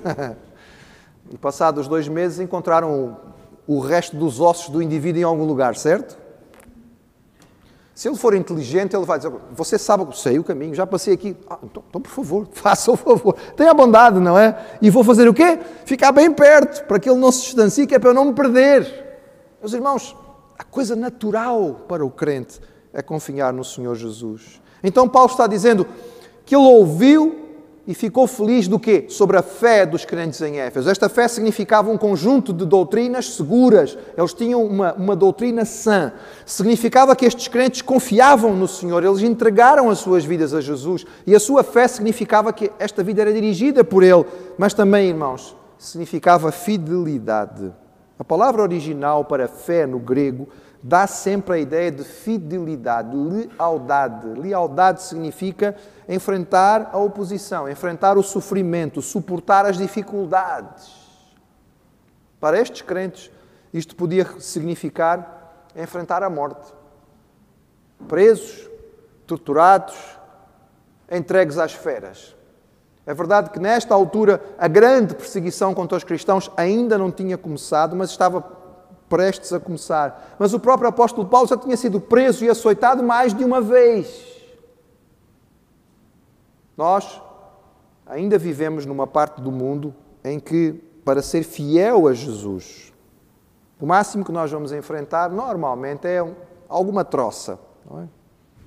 e 1.33 1.39
passados 1.39 1.89
dois 1.89 2.09
meses 2.09 2.39
encontraram 2.39 3.17
o, 3.67 3.79
resto 3.79 4.17
dos 4.17 4.39
ossos 4.39 4.69
do 4.69 4.83
indivíduo 4.83 5.23
em 5.23 5.25
algum 5.25 5.45
lugar, 5.45 5.75
certo? 5.77 6.19
Se 7.95 8.07
ele 8.07 8.17
for 8.17 8.35
inteligente, 8.35 8.95
ele 8.95 9.07
vai 9.07 9.19
dizer: 9.19 9.33
Você 9.53 9.79
sabe, 9.79 10.07
sei 10.15 10.39
o 10.39 10.45
caminho, 10.45 10.75
já 10.75 10.87
passei 10.87 11.15
aqui. 11.15 11.35
Ah, 11.49 11.59
então, 11.63 11.83
então, 11.89 12.03
por 12.03 12.11
favor, 12.11 12.49
faça 12.53 12.93
o 12.93 12.97
favor. 12.99 13.35
Tenha 13.57 13.73
bondade, 13.73 14.21
não 14.21 14.39
é? 14.39 14.59
E 14.83 14.91
vou 14.91 15.03
fazer 15.03 15.27
o 15.27 15.33
quê? 15.33 15.59
Ficar 15.87 16.13
bem 16.13 16.31
perto, 16.31 16.85
para 16.85 16.99
que 16.99 17.09
ele 17.09 17.19
não 17.19 17.33
se 17.33 17.45
distancie, 17.45 17.87
que 17.87 17.95
é 17.95 17.99
para 17.99 18.11
eu 18.11 18.15
não 18.15 18.27
me 18.27 18.35
perder. 18.35 19.09
Meus 19.61 19.73
irmãos, 19.73 20.15
a 20.61 20.63
coisa 20.63 20.95
natural 20.95 21.87
para 21.89 22.05
o 22.05 22.11
crente 22.11 22.61
é 22.93 23.01
confiar 23.01 23.51
no 23.51 23.65
Senhor 23.65 23.95
Jesus. 23.95 24.61
Então 24.85 25.09
Paulo 25.09 25.31
está 25.31 25.47
dizendo 25.47 25.87
que 26.45 26.55
ele 26.55 26.67
ouviu 26.67 27.49
e 27.87 27.95
ficou 27.95 28.27
feliz 28.27 28.69
do 28.69 28.79
quê? 28.79 29.07
Sobre 29.09 29.39
a 29.39 29.43
fé 29.43 29.87
dos 29.87 30.05
crentes 30.05 30.39
em 30.43 30.61
Éfeso. 30.61 30.91
Esta 30.91 31.09
fé 31.09 31.27
significava 31.29 31.91
um 31.91 31.97
conjunto 31.97 32.53
de 32.53 32.67
doutrinas 32.67 33.37
seguras. 33.37 33.97
Eles 34.15 34.35
tinham 34.35 34.63
uma, 34.63 34.93
uma 34.93 35.17
doutrina 35.17 35.65
sã. 35.65 36.13
Significava 36.45 37.17
que 37.17 37.25
estes 37.25 37.49
crentes 37.49 37.81
confiavam 37.81 38.55
no 38.55 38.69
Senhor, 38.69 39.03
eles 39.03 39.23
entregaram 39.23 39.89
as 39.89 40.01
suas 40.01 40.27
vidas 40.27 40.53
a 40.53 40.61
Jesus. 40.61 41.07
E 41.27 41.35
a 41.35 41.41
sua 41.41 41.63
fé 41.63 41.89
significava 41.89 42.53
que 42.53 42.71
esta 42.79 43.03
vida 43.03 43.23
era 43.23 43.33
dirigida 43.33 43.83
por 43.83 44.03
Ele. 44.03 44.27
Mas 44.59 44.75
também, 44.75 45.09
irmãos, 45.09 45.57
significava 45.79 46.53
fidelidade. 46.53 47.73
A 48.21 48.25
palavra 48.25 48.61
original 48.61 49.25
para 49.25 49.49
fé 49.49 49.87
no 49.87 49.99
grego 49.99 50.47
dá 50.83 51.07
sempre 51.07 51.55
a 51.55 51.59
ideia 51.59 51.91
de 51.91 52.05
fidelidade, 52.05 53.17
lealdade. 53.17 54.29
Lealdade 54.39 55.03
significa 55.03 55.75
enfrentar 56.07 56.91
a 56.93 56.99
oposição, 56.99 57.67
enfrentar 57.67 58.19
o 58.19 58.23
sofrimento, 58.23 59.01
suportar 59.01 59.65
as 59.65 59.79
dificuldades. 59.79 61.01
Para 62.39 62.61
estes 62.61 62.83
crentes, 62.83 63.31
isto 63.73 63.97
podia 63.97 64.27
significar 64.39 65.65
enfrentar 65.75 66.23
a 66.23 66.29
morte. 66.29 66.75
Presos, 68.07 68.69
torturados, 69.27 69.97
entregues 71.11 71.57
às 71.57 71.73
feras. 71.73 72.37
É 73.07 73.15
verdade 73.15 73.51
que 73.51 73.59
nesta 73.59 73.95
altura 73.95 74.43
a 74.59 74.69
grande 74.69 75.15
perseguição 75.15 75.75
contra 75.75 75.97
os 75.97 76.05
cristãos 76.05 76.51
ainda 76.57 76.99
não 76.99 77.11
tinha 77.11 77.37
começado, 77.37 77.97
mas 77.97 78.11
estava 78.11 78.41
prestes 79.09 79.53
a 79.53 79.59
começar. 79.59 80.37
Mas 80.39 80.55
o 80.55 80.61
próprio 80.61 80.89
apóstolo 80.89 81.27
Paulo 81.27 81.49
já 81.49 81.57
tinha 81.57 81.77
sido 81.77 82.01
preso 82.01 82.45
e 82.45 82.49
açoitado 82.49 83.03
mais 83.03 83.35
de 83.35 83.45
uma 83.45 83.61
vez. 83.61 84.29
Nós 86.77 87.21
ainda 88.07 88.39
vivemos 88.39 88.87
numa 88.87 89.07
parte 89.07 89.41
do 89.41 89.51
mundo 89.51 89.95
em 90.25 90.39
que, 90.39 90.73
para 91.05 91.23
ser 91.23 91.43
fiel 91.43 92.07
a 92.07 92.13
Jesus, 92.13 92.93
o 93.81 93.87
máximo 93.87 94.25
que 94.25 94.33
nós 94.33 94.51
vamos 94.51 94.73
enfrentar 94.73 95.31
normalmente 95.31 96.07
é 96.07 96.25
alguma 96.69 97.05
troça. 97.05 97.59
Não 97.91 98.03
é? 98.03 98.09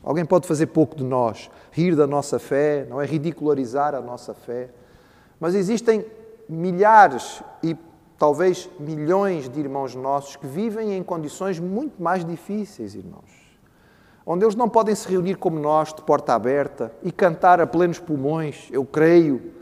Alguém 0.04 0.26
pode 0.26 0.46
fazer 0.46 0.68
pouco 0.68 0.98
de 0.98 1.04
nós, 1.04 1.50
rir 1.72 1.96
da 1.96 2.06
nossa 2.06 2.38
fé, 2.38 2.86
não 2.90 3.02
é 3.02 3.06
ridicularizar 3.06 3.96
a 3.96 4.02
nossa 4.02 4.34
fé. 4.34 4.70
Mas 5.40 5.56
existem 5.56 6.06
milhares 6.50 7.42
e 7.64 7.78
talvez 8.18 8.70
milhões 8.78 9.48
de 9.48 9.60
irmãos 9.60 9.96
nossos 9.96 10.36
que 10.36 10.46
vivem 10.46 10.94
em 10.94 11.02
condições 11.02 11.58
muito 11.58 12.04
mais 12.04 12.26
difíceis, 12.26 12.96
irmãos. 12.96 13.44
Onde 14.26 14.46
eles 14.46 14.56
não 14.56 14.70
podem 14.70 14.94
se 14.94 15.08
reunir 15.08 15.36
como 15.36 15.60
nós, 15.60 15.94
de 15.94 16.02
porta 16.02 16.34
aberta, 16.34 16.92
e 17.02 17.12
cantar 17.12 17.60
a 17.60 17.68
plenos 17.68 18.00
pulmões, 18.00 18.70
eu 18.72 18.86
creio. 18.86 19.54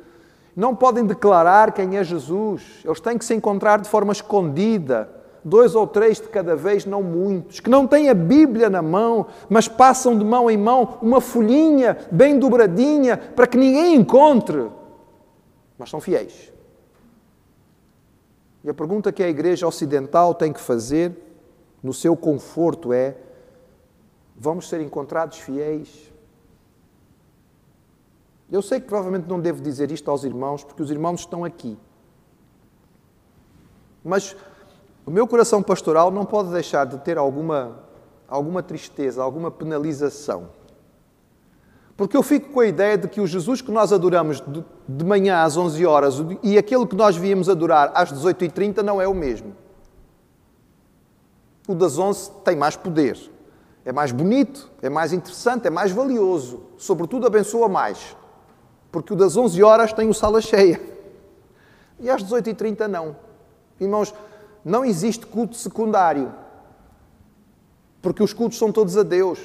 Não 0.56 0.75
podem 0.75 1.06
declarar 1.06 1.71
quem 1.71 1.97
é 1.97 2.04
Jesus. 2.04 2.82
Eles 2.84 2.99
têm 2.99 3.17
que 3.17 3.25
se 3.25 3.34
encontrar 3.34 3.80
de 3.80 3.89
forma 3.89 4.12
escondida, 4.12 5.10
dois 5.43 5.75
ou 5.75 5.88
três 5.88 6.19
de 6.19 6.27
cada 6.27 6.56
vez, 6.56 6.86
não 6.86 7.01
muitos, 7.01 7.60
que 7.60 7.69
não 7.69 7.88
têm 7.88 8.10
a 8.10 8.13
Bíblia 8.13 8.69
na 8.69 8.82
mão, 8.82 9.27
mas 9.49 9.67
passam 9.67 10.17
de 10.17 10.23
mão 10.23 10.49
em 10.49 10.58
mão 10.58 10.97
uma 11.01 11.19
folhinha 11.19 11.97
bem 12.12 12.38
dobradinha 12.38 13.17
para 13.17 13.47
que 13.47 13.58
ninguém 13.58 13.95
encontre. 13.95 14.69
Mas 15.77 15.89
são 15.89 15.99
fiéis. 15.99 16.51
E 18.63 18.69
a 18.69 18.73
pergunta 18.73 19.12
que 19.12 19.23
a 19.23 19.30
Igreja 19.30 19.67
Ocidental 19.67 20.36
tem 20.36 20.54
que 20.54 20.60
fazer, 20.60 21.17
no 21.82 21.93
seu 21.93 22.15
conforto, 22.15 22.93
é: 22.93 23.17
vamos 24.36 24.69
ser 24.69 24.82
encontrados 24.82 25.39
fiéis? 25.39 26.12
Eu 28.51 28.62
sei 28.62 28.80
que 28.80 28.86
provavelmente 28.86 29.27
não 29.27 29.39
devo 29.39 29.62
dizer 29.62 29.91
isto 29.91 30.12
aos 30.12 30.23
irmãos, 30.23 30.63
porque 30.63 30.84
os 30.84 30.91
irmãos 30.91 31.21
estão 31.21 31.43
aqui. 31.45 31.77
Mas 34.04 34.36
o 35.12 35.13
meu 35.13 35.28
coração 35.28 35.62
pastoral 35.62 36.10
não 36.10 36.24
pode 36.24 36.52
deixar 36.52 36.86
de 36.86 36.97
ter 37.00 37.17
alguma, 37.17 37.80
alguma 38.30 38.63
tristeza, 38.63 39.21
alguma 39.21 39.52
penalização. 39.52 40.47
Porque 41.97 42.15
eu 42.15 42.24
fico 42.24 42.52
com 42.52 42.62
a 42.62 42.65
ideia 42.65 42.97
de 42.97 43.10
que 43.10 43.19
o 43.19 43.28
Jesus 43.28 43.62
que 43.62 43.71
nós 43.71 43.91
adoramos 43.91 44.39
de, 44.39 44.63
de 44.88 45.04
manhã 45.04 45.43
às 45.43 45.58
11 45.58 45.86
horas 45.86 46.15
e 46.41 46.58
aquele 46.58 46.88
que 46.88 46.95
nós 46.95 47.17
viemos 47.17 47.50
adorar 47.50 47.91
às 47.93 48.10
18h30 48.13 48.78
não 48.78 49.02
é 49.02 49.08
o 49.08 49.13
mesmo. 49.13 49.54
O 51.67 51.76
das 51.76 52.00
11 52.00 52.32
tem 52.45 52.56
mais 52.56 52.78
poder, 52.78 53.19
é 53.84 53.91
mais 53.91 54.13
bonito, 54.13 54.71
é 54.82 54.88
mais 54.88 55.12
interessante, 55.12 55.67
é 55.67 55.69
mais 55.69 55.91
valioso, 55.91 56.63
sobretudo 56.78 57.28
abençoa 57.28 57.67
mais. 57.67 58.15
Porque 58.89 59.12
o 59.12 59.15
das 59.17 59.36
11 59.36 59.62
horas 59.62 59.91
tem 59.91 60.08
o 60.08 60.13
sala 60.13 60.39
cheia. 60.39 60.80
E 62.00 62.10
às 62.10 62.24
18h30 62.24 62.88
não. 62.88 63.17
Irmãos, 63.78 64.13
não 64.63 64.86
existe 64.86 65.26
culto 65.26 65.56
secundário. 65.56 66.34
Porque 68.02 68.24
os 68.24 68.34
cultos 68.34 68.58
são 68.58 68.71
todos 68.71 68.97
a 68.97 69.04
Deus. 69.04 69.39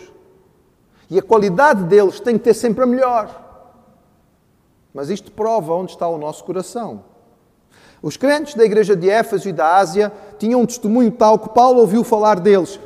E 1.10 1.18
a 1.18 1.22
qualidade 1.22 1.84
deles 1.84 2.20
tem 2.20 2.36
que 2.36 2.44
ter 2.44 2.54
sempre 2.54 2.82
a 2.82 2.86
melhor. 2.86 3.44
Mas 4.92 5.10
isto 5.10 5.30
prova 5.30 5.74
onde 5.74 5.92
está 5.92 6.08
o 6.08 6.18
nosso 6.18 6.44
coração. 6.44 7.04
Os 8.02 8.16
crentes 8.16 8.54
da 8.54 8.64
igreja 8.64 8.96
de 8.96 9.08
Éfeso 9.08 9.48
e 9.48 9.52
da 9.52 9.76
Ásia 9.76 10.12
tinham 10.38 10.60
um 10.60 10.66
testemunho 10.66 11.10
tal 11.10 11.38
que 11.38 11.48
Paulo 11.50 11.80
ouviu 11.80 12.04
falar 12.04 12.40
deles. 12.40 12.78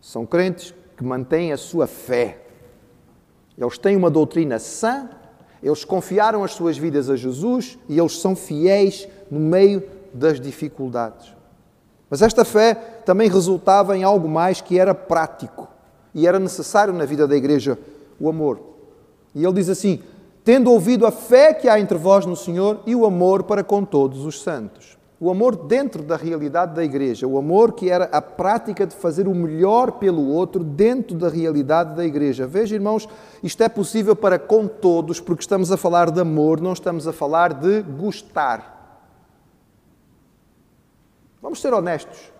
São 0.00 0.26
crentes 0.26 0.74
que 0.96 1.04
mantêm 1.04 1.52
a 1.52 1.56
sua 1.56 1.86
fé. 1.86 2.42
Eles 3.56 3.78
têm 3.78 3.96
uma 3.96 4.10
doutrina 4.10 4.58
sã, 4.58 5.08
eles 5.62 5.84
confiaram 5.84 6.44
as 6.44 6.52
suas 6.52 6.76
vidas 6.76 7.08
a 7.08 7.16
Jesus 7.16 7.78
e 7.88 7.98
eles 7.98 8.18
são 8.18 8.36
fiéis 8.36 9.08
no 9.30 9.40
meio 9.40 9.82
das 10.14 10.40
dificuldades. 10.40 11.34
Mas 12.08 12.22
esta 12.22 12.44
fé 12.44 12.74
também 13.04 13.28
resultava 13.28 13.96
em 13.96 14.04
algo 14.04 14.28
mais 14.28 14.60
que 14.60 14.78
era 14.78 14.94
prático 14.94 15.68
e 16.14 16.26
era 16.26 16.38
necessário 16.38 16.94
na 16.94 17.04
vida 17.04 17.26
da 17.26 17.36
igreja 17.36 17.76
o 18.20 18.28
amor. 18.28 18.60
E 19.34 19.44
ele 19.44 19.54
diz 19.54 19.68
assim: 19.68 20.00
tendo 20.44 20.70
ouvido 20.70 21.06
a 21.06 21.10
fé 21.10 21.52
que 21.52 21.68
há 21.68 21.80
entre 21.80 21.98
vós 21.98 22.24
no 22.24 22.36
Senhor 22.36 22.80
e 22.86 22.94
o 22.94 23.04
amor 23.04 23.42
para 23.42 23.64
com 23.64 23.84
todos 23.84 24.24
os 24.24 24.40
santos. 24.40 24.96
O 25.18 25.30
amor 25.30 25.56
dentro 25.56 26.02
da 26.02 26.16
realidade 26.16 26.74
da 26.74 26.84
igreja, 26.84 27.26
o 27.26 27.38
amor 27.38 27.72
que 27.72 27.88
era 27.88 28.04
a 28.12 28.20
prática 28.20 28.86
de 28.86 28.94
fazer 28.94 29.26
o 29.26 29.34
melhor 29.34 29.92
pelo 29.92 30.28
outro 30.28 30.62
dentro 30.62 31.16
da 31.16 31.28
realidade 31.28 31.96
da 31.96 32.04
igreja. 32.04 32.46
Veja, 32.46 32.74
irmãos, 32.74 33.08
isto 33.42 33.62
é 33.62 33.68
possível 33.68 34.14
para 34.14 34.38
com 34.38 34.66
todos, 34.66 35.20
porque 35.20 35.42
estamos 35.42 35.72
a 35.72 35.76
falar 35.76 36.10
de 36.10 36.20
amor, 36.20 36.60
não 36.60 36.74
estamos 36.74 37.08
a 37.08 37.12
falar 37.12 37.54
de 37.54 37.80
gostar. 37.82 38.73
Vamos 41.44 41.60
ser 41.60 41.74
honestos. 41.74 42.32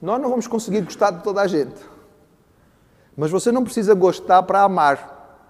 Nós 0.00 0.18
não 0.18 0.30
vamos 0.30 0.46
conseguir 0.46 0.80
gostar 0.80 1.10
de 1.10 1.22
toda 1.22 1.42
a 1.42 1.46
gente. 1.46 1.78
Mas 3.14 3.30
você 3.30 3.52
não 3.52 3.62
precisa 3.62 3.92
gostar 3.92 4.42
para 4.44 4.62
amar. 4.62 5.44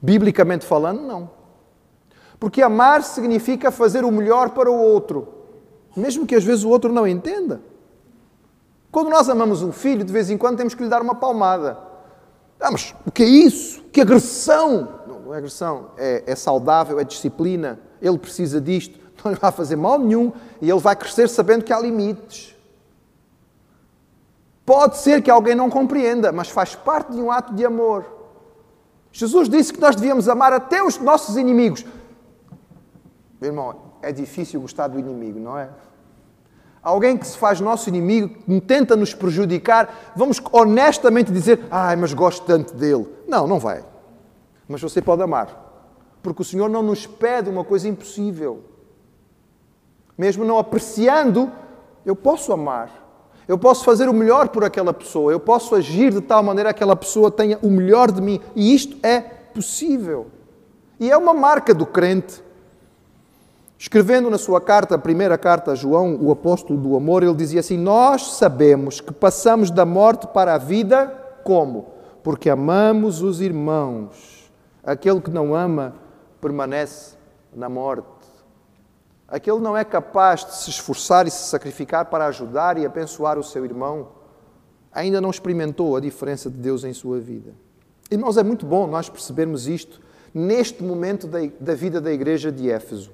Biblicamente 0.00 0.64
falando, 0.64 1.02
não. 1.02 1.28
Porque 2.38 2.62
amar 2.62 3.02
significa 3.02 3.72
fazer 3.72 4.04
o 4.04 4.12
melhor 4.12 4.50
para 4.50 4.70
o 4.70 4.74
outro, 4.74 5.34
mesmo 5.96 6.24
que 6.24 6.36
às 6.36 6.44
vezes 6.44 6.62
o 6.62 6.68
outro 6.68 6.92
não 6.92 7.08
entenda. 7.08 7.60
Quando 8.92 9.10
nós 9.10 9.28
amamos 9.28 9.60
um 9.60 9.72
filho, 9.72 10.04
de 10.04 10.12
vez 10.12 10.30
em 10.30 10.38
quando 10.38 10.58
temos 10.58 10.74
que 10.74 10.82
lhe 10.84 10.88
dar 10.88 11.02
uma 11.02 11.16
palmada. 11.16 11.76
Ah, 12.60 12.70
mas 12.70 12.94
o 13.04 13.10
que 13.10 13.24
é 13.24 13.26
isso? 13.26 13.82
Que 13.92 14.00
agressão! 14.00 15.00
Não, 15.08 15.20
não 15.22 15.34
é 15.34 15.38
agressão, 15.38 15.90
é, 15.98 16.22
é 16.24 16.36
saudável, 16.36 17.00
é 17.00 17.04
disciplina. 17.04 17.80
Ele 18.00 18.16
precisa 18.16 18.60
disto, 18.60 19.00
não 19.24 19.32
lhe 19.32 19.38
vai 19.38 19.52
fazer 19.52 19.76
mal 19.76 19.98
nenhum 19.98 20.32
e 20.60 20.70
ele 20.70 20.80
vai 20.80 20.96
crescer 20.96 21.28
sabendo 21.28 21.64
que 21.64 21.72
há 21.72 21.78
limites. 21.78 22.54
Pode 24.64 24.98
ser 24.98 25.22
que 25.22 25.30
alguém 25.30 25.54
não 25.54 25.68
compreenda, 25.68 26.30
mas 26.32 26.48
faz 26.48 26.74
parte 26.74 27.12
de 27.12 27.20
um 27.20 27.30
ato 27.30 27.52
de 27.54 27.64
amor. 27.64 28.06
Jesus 29.10 29.48
disse 29.48 29.72
que 29.72 29.80
nós 29.80 29.96
devíamos 29.96 30.28
amar 30.28 30.52
até 30.52 30.82
os 30.82 30.98
nossos 30.98 31.36
inimigos. 31.36 31.84
Meu 33.40 33.50
irmão, 33.50 33.76
é 34.00 34.12
difícil 34.12 34.60
gostar 34.60 34.88
do 34.88 34.98
inimigo, 34.98 35.38
não 35.38 35.58
é? 35.58 35.68
Alguém 36.82 37.16
que 37.16 37.26
se 37.26 37.36
faz 37.36 37.60
nosso 37.60 37.88
inimigo, 37.88 38.28
que 38.28 38.60
tenta 38.60 38.96
nos 38.96 39.14
prejudicar, 39.14 40.12
vamos 40.16 40.42
honestamente 40.50 41.30
dizer: 41.30 41.64
ai, 41.70 41.94
mas 41.94 42.12
gosto 42.12 42.44
tanto 42.44 42.74
dele. 42.74 43.06
Não, 43.28 43.46
não 43.46 43.58
vai. 43.58 43.84
Mas 44.66 44.80
você 44.80 45.00
pode 45.00 45.22
amar. 45.22 45.60
Porque 46.22 46.42
o 46.42 46.44
Senhor 46.44 46.68
não 46.68 46.82
nos 46.82 47.06
pede 47.06 47.50
uma 47.50 47.64
coisa 47.64 47.88
impossível. 47.88 48.64
Mesmo 50.16 50.44
não 50.44 50.58
apreciando, 50.58 51.50
eu 52.04 52.14
posso 52.14 52.52
amar. 52.52 52.90
Eu 53.46 53.58
posso 53.58 53.84
fazer 53.84 54.08
o 54.08 54.14
melhor 54.14 54.48
por 54.48 54.64
aquela 54.64 54.92
pessoa, 54.92 55.32
eu 55.32 55.40
posso 55.40 55.74
agir 55.74 56.12
de 56.12 56.20
tal 56.20 56.42
maneira 56.42 56.72
que 56.72 56.78
aquela 56.78 56.94
pessoa 56.94 57.30
tenha 57.30 57.58
o 57.62 57.68
melhor 57.68 58.10
de 58.10 58.20
mim. 58.20 58.40
E 58.54 58.74
isto 58.74 58.96
é 59.04 59.20
possível. 59.20 60.28
E 61.00 61.10
é 61.10 61.16
uma 61.16 61.34
marca 61.34 61.74
do 61.74 61.84
crente. 61.84 62.42
Escrevendo 63.76 64.30
na 64.30 64.38
sua 64.38 64.60
carta, 64.60 64.94
a 64.94 64.98
primeira 64.98 65.36
carta 65.36 65.72
a 65.72 65.74
João, 65.74 66.16
o 66.20 66.30
apóstolo 66.30 66.78
do 66.78 66.94
amor, 66.94 67.24
ele 67.24 67.34
dizia 67.34 67.58
assim: 67.58 67.76
Nós 67.76 68.34
sabemos 68.34 69.00
que 69.00 69.12
passamos 69.12 69.72
da 69.72 69.84
morte 69.84 70.28
para 70.28 70.54
a 70.54 70.58
vida 70.58 71.08
como? 71.42 71.86
Porque 72.22 72.48
amamos 72.48 73.22
os 73.22 73.40
irmãos. 73.40 74.48
Aquele 74.84 75.20
que 75.20 75.30
não 75.30 75.52
ama 75.52 75.94
permanece 76.40 77.16
na 77.52 77.68
morte. 77.68 78.11
Aquele 79.32 79.60
não 79.60 79.74
é 79.74 79.82
capaz 79.82 80.44
de 80.44 80.54
se 80.56 80.68
esforçar 80.68 81.26
e 81.26 81.30
se 81.30 81.44
sacrificar 81.44 82.04
para 82.04 82.26
ajudar 82.26 82.76
e 82.76 82.84
abençoar 82.84 83.38
o 83.38 83.42
seu 83.42 83.64
irmão, 83.64 84.08
ainda 84.92 85.22
não 85.22 85.30
experimentou 85.30 85.96
a 85.96 86.00
diferença 86.00 86.50
de 86.50 86.58
Deus 86.58 86.84
em 86.84 86.92
sua 86.92 87.18
vida. 87.18 87.54
Irmãos, 88.10 88.36
é 88.36 88.42
muito 88.42 88.66
bom 88.66 88.86
nós 88.86 89.08
percebermos 89.08 89.66
isto 89.66 90.02
neste 90.34 90.82
momento 90.82 91.26
da, 91.26 91.38
da 91.58 91.74
vida 91.74 91.98
da 91.98 92.12
igreja 92.12 92.52
de 92.52 92.70
Éfeso. 92.70 93.10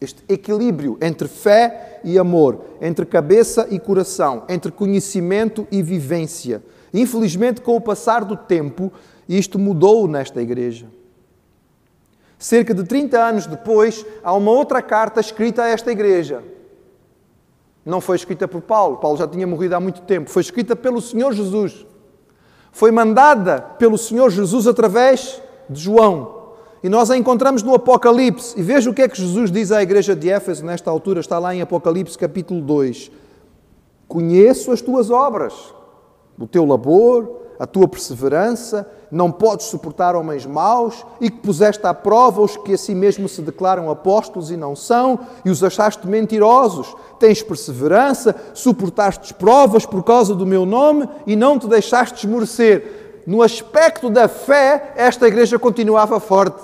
Este 0.00 0.24
equilíbrio 0.30 0.96
entre 0.98 1.28
fé 1.28 2.00
e 2.02 2.18
amor, 2.18 2.64
entre 2.80 3.04
cabeça 3.04 3.66
e 3.70 3.78
coração, 3.78 4.44
entre 4.48 4.72
conhecimento 4.72 5.68
e 5.70 5.82
vivência. 5.82 6.62
Infelizmente, 6.94 7.60
com 7.60 7.76
o 7.76 7.82
passar 7.82 8.24
do 8.24 8.34
tempo, 8.34 8.90
isto 9.28 9.58
mudou 9.58 10.08
nesta 10.08 10.40
igreja. 10.40 10.86
Cerca 12.38 12.72
de 12.72 12.84
30 12.84 13.18
anos 13.18 13.46
depois, 13.46 14.06
há 14.22 14.32
uma 14.32 14.52
outra 14.52 14.80
carta 14.80 15.20
escrita 15.20 15.64
a 15.64 15.68
esta 15.68 15.90
igreja. 15.90 16.42
Não 17.84 18.00
foi 18.00 18.16
escrita 18.16 18.46
por 18.46 18.60
Paulo, 18.60 18.98
Paulo 18.98 19.16
já 19.16 19.26
tinha 19.26 19.46
morrido 19.46 19.74
há 19.74 19.80
muito 19.80 20.02
tempo. 20.02 20.30
Foi 20.30 20.42
escrita 20.42 20.76
pelo 20.76 21.00
Senhor 21.00 21.32
Jesus. 21.32 21.86
Foi 22.70 22.92
mandada 22.92 23.60
pelo 23.60 23.98
Senhor 23.98 24.30
Jesus 24.30 24.66
através 24.66 25.42
de 25.68 25.80
João. 25.80 26.38
E 26.82 26.88
nós 26.88 27.10
a 27.10 27.16
encontramos 27.16 27.62
no 27.62 27.74
Apocalipse. 27.74 28.58
E 28.58 28.62
veja 28.62 28.88
o 28.88 28.94
que 28.94 29.02
é 29.02 29.08
que 29.08 29.20
Jesus 29.20 29.50
diz 29.50 29.72
à 29.72 29.82
igreja 29.82 30.14
de 30.14 30.30
Éfeso 30.30 30.64
nesta 30.64 30.90
altura, 30.90 31.18
está 31.18 31.38
lá 31.38 31.52
em 31.54 31.60
Apocalipse 31.60 32.16
capítulo 32.16 32.60
2. 32.60 33.10
Conheço 34.06 34.70
as 34.70 34.80
tuas 34.80 35.10
obras, 35.10 35.74
o 36.38 36.46
teu 36.46 36.64
labor, 36.64 37.47
a 37.58 37.66
tua 37.66 37.88
perseverança, 37.88 38.88
não 39.10 39.32
podes 39.32 39.66
suportar 39.66 40.14
homens 40.14 40.46
maus 40.46 41.04
e 41.20 41.28
que 41.28 41.38
puseste 41.38 41.84
à 41.86 41.92
prova 41.92 42.40
os 42.40 42.56
que 42.56 42.74
a 42.74 42.78
si 42.78 42.94
mesmo 42.94 43.28
se 43.28 43.42
declaram 43.42 43.90
apóstolos 43.90 44.50
e 44.50 44.56
não 44.56 44.76
são, 44.76 45.18
e 45.44 45.50
os 45.50 45.64
achaste 45.64 46.06
mentirosos. 46.06 46.94
Tens 47.18 47.42
perseverança, 47.42 48.34
suportaste 48.54 49.34
provas 49.34 49.84
por 49.84 50.04
causa 50.04 50.34
do 50.34 50.46
meu 50.46 50.64
nome 50.64 51.08
e 51.26 51.34
não 51.34 51.58
te 51.58 51.66
deixaste 51.66 52.26
esmorecer. 52.26 53.22
No 53.26 53.42
aspecto 53.42 54.08
da 54.08 54.28
fé, 54.28 54.92
esta 54.96 55.26
igreja 55.26 55.58
continuava 55.58 56.20
forte. 56.20 56.62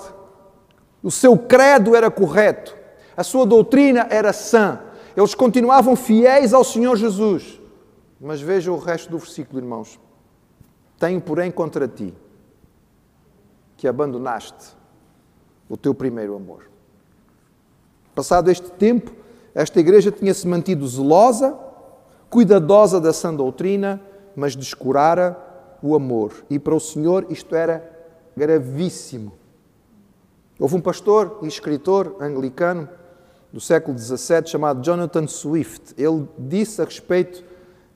O 1.03 1.11
seu 1.11 1.37
credo 1.37 1.95
era 1.95 2.09
correto, 2.09 2.75
a 3.17 3.23
sua 3.23 3.45
doutrina 3.45 4.07
era 4.09 4.31
sã. 4.31 4.79
Eles 5.15 5.35
continuavam 5.35 5.95
fiéis 5.95 6.53
ao 6.53 6.63
Senhor 6.63 6.95
Jesus. 6.95 7.59
Mas 8.19 8.41
veja 8.41 8.71
o 8.71 8.77
resto 8.77 9.11
do 9.11 9.17
versículo, 9.17 9.59
irmãos. 9.59 9.99
Tenho, 10.97 11.19
porém, 11.21 11.51
contra 11.51 11.87
ti 11.87 12.13
que 13.77 13.87
abandonaste 13.87 14.75
o 15.69 15.75
teu 15.75 15.93
primeiro 15.93 16.35
amor. 16.35 16.69
Passado 18.13 18.49
este 18.49 18.71
tempo, 18.71 19.11
esta 19.53 19.79
igreja 19.79 20.11
tinha-se 20.11 20.47
mantido 20.47 20.87
zelosa, 20.87 21.57
cuidadosa 22.29 22.99
da 22.99 23.11
sã 23.11 23.33
doutrina, 23.33 24.01
mas 24.35 24.55
descurara 24.55 25.37
o 25.81 25.95
amor. 25.95 26.45
E 26.49 26.57
para 26.57 26.75
o 26.75 26.79
Senhor 26.79 27.25
isto 27.29 27.55
era 27.55 27.91
gravíssimo. 28.35 29.33
Houve 30.59 30.75
um 30.75 30.81
pastor 30.81 31.39
e 31.41 31.47
escritor 31.47 32.15
anglicano 32.19 32.87
do 33.51 33.59
século 33.59 33.97
XVII 33.97 34.47
chamado 34.47 34.81
Jonathan 34.81 35.27
Swift. 35.27 35.93
Ele 35.97 36.27
disse 36.37 36.81
a 36.81 36.85
respeito 36.85 37.43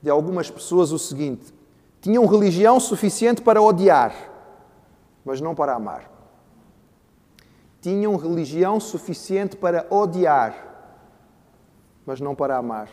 de 0.02 0.10
algumas 0.10 0.50
pessoas 0.52 0.92
o 0.92 1.00
seguinte: 1.00 1.54
tinham 2.02 2.26
religião 2.26 2.80
suficiente 2.80 3.42
para 3.42 3.62
odiar, 3.62 4.14
mas 5.26 5.42
não 5.42 5.54
para 5.54 5.74
amar. 5.74 6.10
Tinham 7.82 8.16
religião 8.16 8.80
suficiente 8.80 9.56
para 9.56 9.86
odiar, 9.90 10.56
mas 12.06 12.20
não 12.20 12.36
para 12.36 12.58
amar. 12.58 12.90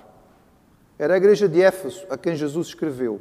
Era 0.99 1.15
a 1.15 1.17
igreja 1.17 1.49
de 1.49 1.63
Éfeso 1.63 2.07
a 2.11 2.17
quem 2.17 2.35
Jesus 2.35 2.69
escreveu. 2.69 3.21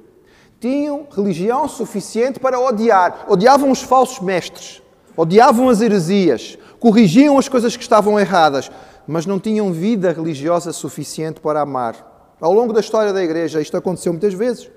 Tinham 0.59 1.07
religião 1.11 1.67
suficiente 1.67 2.39
para 2.39 2.59
odiar. 2.59 3.25
Odiavam 3.27 3.69
os 3.69 3.83
falsos 3.83 4.19
mestres, 4.19 4.81
odiavam 5.15 5.69
as 5.69 5.81
heresias, 5.81 6.57
corrigiam 6.79 7.37
as 7.37 7.47
coisas 7.47 7.75
que 7.75 7.83
estavam 7.83 8.19
erradas, 8.19 8.71
mas 9.07 9.25
não 9.25 9.39
tinham 9.39 9.71
vida 9.71 10.11
religiosa 10.11 10.71
suficiente 10.71 11.39
para 11.39 11.61
amar. 11.61 12.35
Ao 12.39 12.53
longo 12.53 12.73
da 12.73 12.79
história 12.79 13.13
da 13.13 13.23
igreja, 13.23 13.61
isto 13.61 13.77
aconteceu 13.77 14.13
muitas 14.13 14.33
vezes. 14.33 14.69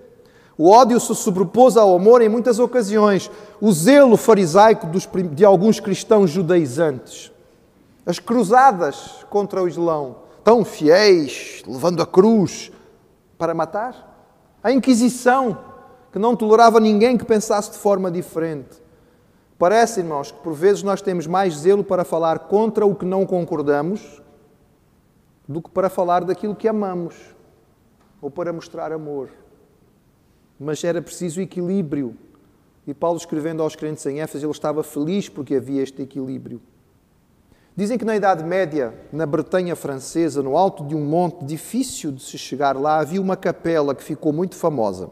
O 0.61 0.71
ódio 0.71 0.99
se 0.99 1.14
sobrepôs 1.14 1.77
ao 1.77 1.94
amor 1.94 2.21
em 2.21 2.29
muitas 2.29 2.59
ocasiões. 2.59 3.31
O 3.61 3.71
zelo 3.71 4.16
farisaico 4.16 4.88
de 5.33 5.44
alguns 5.44 5.79
cristãos 5.79 6.31
judaizantes. 6.31 7.31
As 8.05 8.18
cruzadas 8.18 9.25
contra 9.31 9.62
o 9.62 9.68
Islão, 9.68 10.16
tão 10.42 10.64
fiéis, 10.64 11.62
levando 11.64 12.03
a 12.03 12.07
cruz 12.07 12.73
para 13.38 13.55
matar. 13.55 14.05
A 14.61 14.73
Inquisição, 14.73 15.57
que 16.11 16.18
não 16.18 16.35
tolerava 16.35 16.81
ninguém 16.81 17.16
que 17.16 17.25
pensasse 17.25 17.71
de 17.71 17.79
forma 17.79 18.11
diferente. 18.11 18.83
Parece, 19.57 20.01
irmãos, 20.01 20.33
que 20.33 20.40
por 20.40 20.55
vezes 20.55 20.83
nós 20.83 21.01
temos 21.01 21.29
mais 21.29 21.55
zelo 21.59 21.85
para 21.85 22.05
falar 22.05 22.40
contra 22.40 22.85
o 22.85 22.97
que 22.97 23.05
não 23.05 23.25
concordamos 23.25 24.21
do 25.47 25.62
que 25.62 25.71
para 25.71 25.88
falar 25.88 26.25
daquilo 26.25 26.57
que 26.57 26.66
amamos 26.66 27.14
ou 28.21 28.29
para 28.29 28.53
mostrar 28.53 28.92
amor 28.92 29.31
mas 30.59 30.83
era 30.83 31.01
preciso 31.01 31.40
equilíbrio. 31.40 32.16
E 32.87 32.94
Paulo, 32.94 33.18
escrevendo 33.18 33.62
aos 33.62 33.77
crentes 33.77 34.05
em 34.07 34.21
Éfeso, 34.21 34.47
ele 34.47 34.53
estava 34.53 34.83
feliz 34.83 35.29
porque 35.29 35.55
havia 35.55 35.83
este 35.83 36.03
equilíbrio. 36.03 36.61
Dizem 37.77 37.97
que 37.97 38.05
na 38.05 38.16
Idade 38.16 38.42
Média, 38.42 38.92
na 39.12 39.25
Bretanha 39.25 39.77
francesa, 39.77 40.42
no 40.42 40.57
alto 40.57 40.85
de 40.85 40.97
um 40.97 41.05
monte 41.05 41.44
difícil 41.44 42.11
de 42.11 42.23
se 42.23 42.37
chegar 42.37 42.77
lá, 42.77 42.99
havia 42.99 43.21
uma 43.21 43.37
capela 43.37 43.94
que 43.94 44.03
ficou 44.03 44.33
muito 44.33 44.57
famosa. 44.57 45.11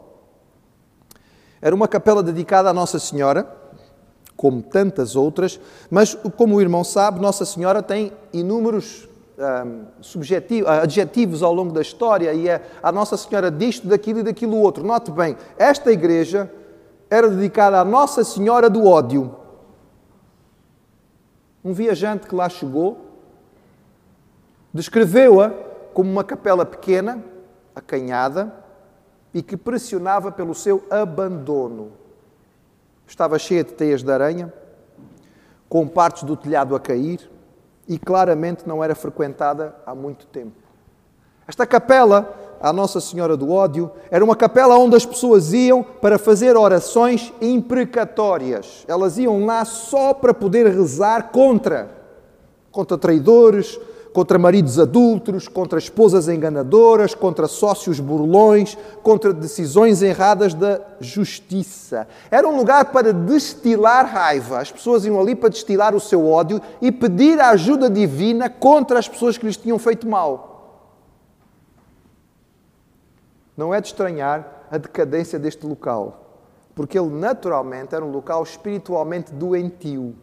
Era 1.61 1.73
uma 1.73 1.87
capela 1.87 2.21
dedicada 2.21 2.69
à 2.69 2.73
Nossa 2.73 2.99
Senhora, 2.99 3.49
como 4.35 4.61
tantas 4.61 5.15
outras, 5.15 5.59
mas, 5.89 6.13
como 6.35 6.55
o 6.55 6.61
irmão 6.61 6.83
sabe, 6.83 7.21
Nossa 7.21 7.45
Senhora 7.45 7.81
tem 7.81 8.11
inúmeros 8.33 9.07
um, 9.37 9.85
subjetivos, 10.01 10.67
adjetivos 10.67 11.43
ao 11.43 11.53
longo 11.53 11.71
da 11.71 11.81
história 11.81 12.33
e 12.33 12.49
é 12.49 12.61
a 12.81 12.91
Nossa 12.91 13.15
Senhora 13.15 13.51
disto, 13.51 13.87
daquilo 13.87 14.19
e 14.19 14.23
daquilo 14.23 14.57
outro. 14.57 14.83
Note 14.83 15.11
bem, 15.11 15.37
esta 15.57 15.91
igreja 15.91 16.51
era 17.09 17.29
dedicada 17.29 17.79
à 17.79 17.85
Nossa 17.85 18.23
Senhora 18.23 18.69
do 18.69 18.85
Ódio. 18.85 19.35
Um 21.63 21.73
viajante 21.73 22.27
que 22.27 22.35
lá 22.35 22.49
chegou 22.49 23.05
descreveu-a 24.73 25.49
como 25.93 26.09
uma 26.09 26.23
capela 26.23 26.65
pequena, 26.65 27.23
acanhada 27.75 28.53
e 29.33 29.41
que 29.41 29.57
pressionava 29.57 30.31
pelo 30.31 30.53
seu 30.53 30.83
abandono. 30.89 31.91
Estava 33.05 33.37
cheia 33.39 33.63
de 33.63 33.73
teias 33.73 34.03
de 34.03 34.11
aranha, 34.11 34.53
com 35.69 35.87
partes 35.87 36.23
do 36.23 36.35
telhado 36.35 36.75
a 36.75 36.79
cair 36.79 37.29
e 37.87 37.97
claramente 37.97 38.67
não 38.67 38.83
era 38.83 38.93
frequentada 38.93 39.75
há 39.85 39.95
muito 39.95 40.25
tempo. 40.27 40.55
Esta 41.47 41.65
capela, 41.65 42.57
a 42.59 42.73
Nossa 42.73 42.99
Senhora 42.99 43.37
do 43.37 43.51
Ódio, 43.51 43.91
era 44.11 44.23
uma 44.23 44.35
capela 44.35 44.77
onde 44.77 44.95
as 44.95 45.05
pessoas 45.05 45.53
iam 45.53 45.81
para 45.83 46.17
fazer 46.17 46.57
orações 46.57 47.31
imprecatórias. 47.39 48.83
Elas 48.87 49.17
iam 49.17 49.45
lá 49.45 49.63
só 49.63 50.13
para 50.13 50.33
poder 50.33 50.67
rezar 50.67 51.31
contra 51.31 51.97
contra 52.77 52.95
traidores, 52.95 53.79
contra 54.17 54.39
maridos 54.39 54.79
adúlteros, 54.79 55.47
contra 55.47 55.77
esposas 55.77 56.27
enganadoras, 56.27 57.13
contra 57.13 57.47
sócios 57.47 57.99
burlões, 57.99 58.75
contra 59.03 59.31
decisões 59.31 60.01
erradas 60.01 60.55
da 60.55 60.81
justiça. 60.99 62.07
Era 62.31 62.47
um 62.47 62.57
lugar 62.57 62.85
para 62.85 63.13
destilar 63.13 64.11
raiva. 64.11 64.57
As 64.59 64.71
pessoas 64.71 65.05
iam 65.05 65.21
ali 65.21 65.35
para 65.35 65.49
destilar 65.49 65.93
o 65.93 65.99
seu 65.99 66.27
ódio 66.27 66.59
e 66.81 66.91
pedir 66.91 67.39
a 67.39 67.49
ajuda 67.49 67.91
divina 67.91 68.49
contra 68.49 68.97
as 68.97 69.07
pessoas 69.07 69.37
que 69.37 69.45
lhes 69.45 69.55
tinham 69.55 69.77
feito 69.77 70.09
mal. 70.09 70.89
Não 73.55 73.71
é 73.71 73.79
de 73.79 73.85
estranhar 73.85 74.65
a 74.71 74.79
decadência 74.79 75.37
deste 75.37 75.63
local, 75.63 76.41
porque 76.73 76.97
ele 76.97 77.11
naturalmente 77.11 77.93
era 77.93 78.03
um 78.03 78.09
local 78.09 78.41
espiritualmente 78.41 79.31
doentio. 79.31 80.15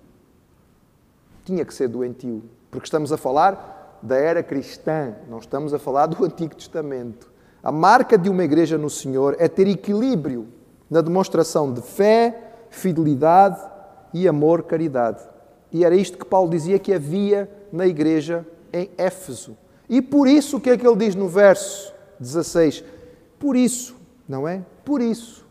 Tinha 1.44 1.64
que 1.64 1.72
ser 1.72 1.87
doentio, 1.87 2.42
porque 2.72 2.87
estamos 2.87 3.12
a 3.12 3.16
falar 3.16 3.70
da 4.04 4.16
era 4.16 4.42
cristã, 4.42 5.14
não 5.30 5.38
estamos 5.38 5.72
a 5.72 5.78
falar 5.78 6.06
do 6.06 6.22
Antigo 6.22 6.54
Testamento. 6.54 7.32
A 7.62 7.72
marca 7.72 8.18
de 8.18 8.28
uma 8.28 8.44
igreja 8.44 8.76
no 8.76 8.90
Senhor 8.90 9.34
é 9.38 9.48
ter 9.48 9.66
equilíbrio 9.66 10.46
na 10.90 11.00
demonstração 11.00 11.72
de 11.72 11.80
fé, 11.80 12.52
fidelidade 12.68 13.58
e 14.12 14.28
amor, 14.28 14.64
caridade. 14.64 15.22
E 15.72 15.86
era 15.86 15.96
isto 15.96 16.18
que 16.18 16.26
Paulo 16.26 16.50
dizia 16.50 16.78
que 16.78 16.92
havia 16.92 17.50
na 17.72 17.86
igreja 17.86 18.46
em 18.70 18.90
Éfeso. 18.98 19.56
E 19.88 20.02
por 20.02 20.28
isso, 20.28 20.58
o 20.58 20.60
que 20.60 20.68
é 20.68 20.76
que 20.76 20.86
ele 20.86 20.96
diz 20.96 21.14
no 21.14 21.26
verso 21.26 21.94
16? 22.20 22.84
Por 23.38 23.56
isso, 23.56 23.96
não 24.28 24.46
é? 24.46 24.62
Por 24.84 25.00
isso 25.00 25.43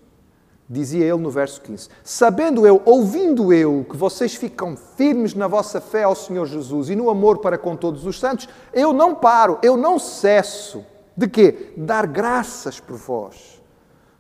dizia 0.70 1.06
ele 1.06 1.22
no 1.22 1.30
verso 1.30 1.62
15: 1.62 1.90
Sabendo 2.04 2.66
eu, 2.66 2.82
ouvindo 2.86 3.54
eu, 3.54 3.86
que 3.90 3.98
vocês 3.98 4.36
ficam 4.36 4.76
firmes 4.76 5.34
na 5.34 5.48
vossa 5.48 5.82
fé 5.82 6.04
ao 6.04 6.16
Senhor 6.16 6.46
Jesus 6.46 6.90
e 6.90 6.96
no 6.96 7.10
amor 7.10 7.40
para 7.40 7.58
com 7.58 7.76
todos 7.76 8.06
os 8.06 8.20
santos, 8.20 8.48
eu 8.74 8.94
não 8.94 9.16
paro, 9.16 9.60
eu 9.62 9.78
não 9.78 10.00
cesso 10.00 10.86
de 11.16 11.28
quê? 11.28 11.74
Dar 11.78 12.08
graças 12.08 12.80
por 12.80 12.98
vós, 12.98 13.62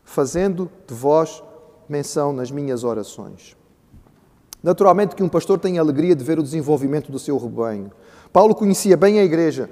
fazendo 0.03 0.69
de 0.87 0.93
vós 0.93 1.43
menção 1.89 2.31
nas 2.31 2.51
minhas 2.51 2.83
orações. 2.83 3.57
Naturalmente 4.61 5.15
que 5.15 5.23
um 5.23 5.29
pastor 5.29 5.59
tem 5.59 5.77
alegria 5.77 6.15
de 6.15 6.23
ver 6.23 6.39
o 6.39 6.43
desenvolvimento 6.43 7.11
do 7.11 7.19
seu 7.19 7.37
rebanho. 7.37 7.91
Paulo 8.31 8.55
conhecia 8.55 8.95
bem 8.95 9.19
a 9.19 9.23
igreja. 9.23 9.69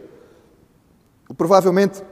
Provavelmente 1.37 2.03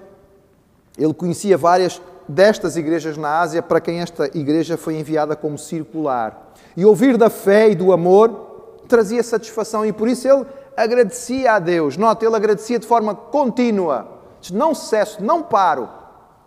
ele 0.97 1.13
conhecia 1.13 1.57
várias 1.57 2.01
destas 2.29 2.77
igrejas 2.77 3.17
na 3.17 3.39
Ásia 3.39 3.61
para 3.63 3.81
quem 3.81 4.01
esta 4.01 4.25
igreja 4.37 4.77
foi 4.77 4.95
enviada 4.95 5.35
como 5.35 5.57
circular. 5.57 6.53
E 6.77 6.85
ouvir 6.85 7.17
da 7.17 7.29
fé 7.29 7.71
e 7.71 7.75
do 7.75 7.91
amor 7.91 8.81
trazia 8.87 9.23
satisfação 9.23 9.83
e 9.83 9.91
por 9.91 10.07
isso 10.07 10.27
ele 10.27 10.45
agradecia 10.77 11.53
a 11.53 11.59
Deus. 11.59 11.97
Note, 11.97 12.23
ele 12.23 12.35
agradecia 12.35 12.77
de 12.77 12.85
forma 12.85 13.15
contínua. 13.15 14.19
Não 14.53 14.75
cesso, 14.75 15.23
não 15.23 15.41
paro. 15.41 15.89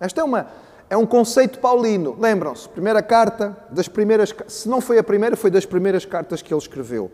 Esta 0.00 0.20
é, 0.20 0.24
uma, 0.24 0.46
é 0.88 0.96
um 0.96 1.04
conceito 1.04 1.58
paulino. 1.58 2.16
Lembram-se, 2.18 2.68
primeira 2.68 3.02
carta 3.02 3.56
das 3.68 3.88
primeiras, 3.88 4.32
se 4.46 4.68
não 4.68 4.80
foi 4.80 4.98
a 4.98 5.02
primeira, 5.02 5.36
foi 5.36 5.50
das 5.50 5.66
primeiras 5.66 6.04
cartas 6.04 6.40
que 6.40 6.54
ele 6.54 6.60
escreveu. 6.60 7.10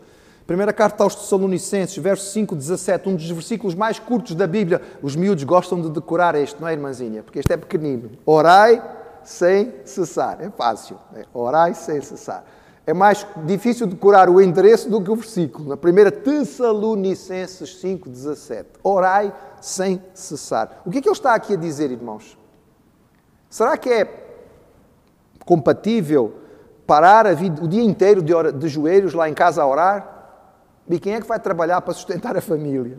Primeira 0.49 0.73
carta 0.73 1.03
aos 1.03 1.13
Tessalonicenses, 1.13 1.95
verso 1.97 2.25
5, 2.31 2.55
17, 2.55 3.07
um 3.07 3.15
dos 3.15 3.29
versículos 3.29 3.75
mais 3.75 3.99
curtos 3.99 4.33
da 4.33 4.47
Bíblia. 4.47 4.81
Os 4.99 5.15
miúdos 5.15 5.43
gostam 5.43 5.79
de 5.79 5.91
decorar 5.91 6.33
este, 6.33 6.59
não 6.59 6.67
é, 6.67 6.73
irmãzinha? 6.73 7.21
Porque 7.21 7.37
este 7.37 7.53
é 7.53 7.55
pequenino. 7.55 8.09
Orai 8.25 8.81
sem 9.23 9.71
cessar. 9.85 10.41
É 10.41 10.49
fácil. 10.49 10.97
É 11.13 11.23
orai 11.35 11.75
sem 11.75 12.01
cessar. 12.01 12.43
É 12.83 12.95
mais 12.95 13.27
difícil 13.45 13.85
decorar 13.85 14.27
o 14.27 14.41
endereço 14.41 14.89
do 14.89 14.99
que 15.03 15.11
o 15.11 15.15
versículo. 15.15 15.69
Na 15.69 15.77
primeira 15.77 16.11
Tessalonicenses 16.11 17.79
5, 17.79 18.09
17. 18.09 18.69
Orai 18.81 19.31
sem 19.61 20.01
cessar. 20.15 20.81
O 20.83 20.89
que 20.89 20.97
é 20.97 21.01
que 21.03 21.07
ele 21.07 21.15
está 21.15 21.35
aqui 21.35 21.53
a 21.53 21.57
dizer, 21.57 21.91
irmãos? 21.91 22.35
Será 23.51 23.77
que 23.77 23.87
é 23.87 24.25
compatível 25.45 26.33
parar 26.87 27.31
vida, 27.35 27.63
o 27.63 27.67
dia 27.67 27.83
inteiro 27.83 28.23
de, 28.23 28.33
de 28.53 28.67
joelhos 28.67 29.13
lá 29.13 29.29
em 29.29 29.33
casa 29.35 29.61
a 29.61 29.67
orar? 29.67 30.18
E 30.89 30.99
quem 30.99 31.13
é 31.13 31.21
que 31.21 31.27
vai 31.27 31.39
trabalhar 31.39 31.81
para 31.81 31.93
sustentar 31.93 32.35
a 32.35 32.41
família? 32.41 32.97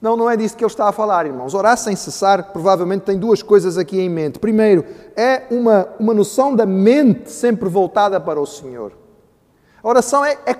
Não, 0.00 0.16
não 0.16 0.28
é 0.28 0.36
disso 0.36 0.56
que 0.56 0.64
ele 0.64 0.70
está 0.70 0.88
a 0.88 0.92
falar, 0.92 1.26
irmãos. 1.26 1.54
Orar 1.54 1.76
sem 1.76 1.94
cessar 1.94 2.52
provavelmente 2.52 3.02
tem 3.02 3.16
duas 3.16 3.40
coisas 3.40 3.78
aqui 3.78 4.00
em 4.00 4.08
mente. 4.08 4.38
Primeiro, 4.38 4.84
é 5.16 5.44
uma, 5.48 5.88
uma 5.98 6.12
noção 6.12 6.56
da 6.56 6.66
mente 6.66 7.30
sempre 7.30 7.68
voltada 7.68 8.20
para 8.20 8.40
o 8.40 8.46
Senhor. 8.46 8.92
A 9.80 9.88
oração 9.88 10.24
é, 10.24 10.36
é 10.44 10.56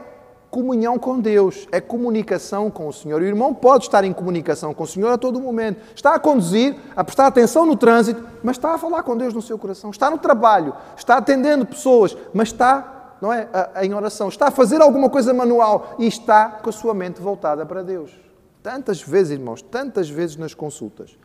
comunhão 0.49 0.99
com 0.99 1.19
Deus, 1.19 1.67
é 1.73 1.81
comunicação 1.81 2.71
com 2.71 2.87
o 2.87 2.93
Senhor. 2.93 3.21
O 3.21 3.25
irmão 3.25 3.53
pode 3.53 3.85
estar 3.85 4.05
em 4.05 4.13
comunicação 4.13 4.73
com 4.73 4.85
o 4.85 4.87
Senhor 4.87 5.11
a 5.11 5.19
todo 5.19 5.41
momento. 5.41 5.81
Está 5.95 6.15
a 6.15 6.19
conduzir, 6.21 6.77
a 6.95 7.03
prestar 7.03 7.27
atenção 7.27 7.67
no 7.67 7.75
trânsito, 7.75 8.23
mas 8.43 8.57
está 8.57 8.75
a 8.75 8.79
falar 8.79 9.03
com 9.03 9.17
Deus 9.17 9.35
no 9.35 9.43
seu 9.43 9.59
coração. 9.59 9.91
Está 9.91 10.11
no 10.11 10.19
trabalho, 10.19 10.75
está 10.97 11.17
atendendo 11.17 11.67
pessoas, 11.67 12.17
mas 12.35 12.49
está 12.49 12.92
não 13.23 13.33
é, 13.33 13.49
em 13.83 13.95
oração, 13.95 14.29
está 14.29 14.49
a 14.49 14.51
fazer 14.51 14.83
alguma 14.83 15.09
coisa 15.09 15.33
manual 15.33 15.95
e 15.97 16.09
está 16.09 16.49
com 16.49 16.69
a 16.69 16.73
sua 16.73 16.93
mente 16.93 17.21
voltada 17.23 17.65
para 17.65 17.81
Deus. 17.81 18.11
Tantas 18.61 19.01
vezes, 19.01 19.39
irmãos, 19.39 19.63
tantas 19.63 20.11
vezes 20.11 20.35
nas 20.37 20.55
consultas. 20.55 21.17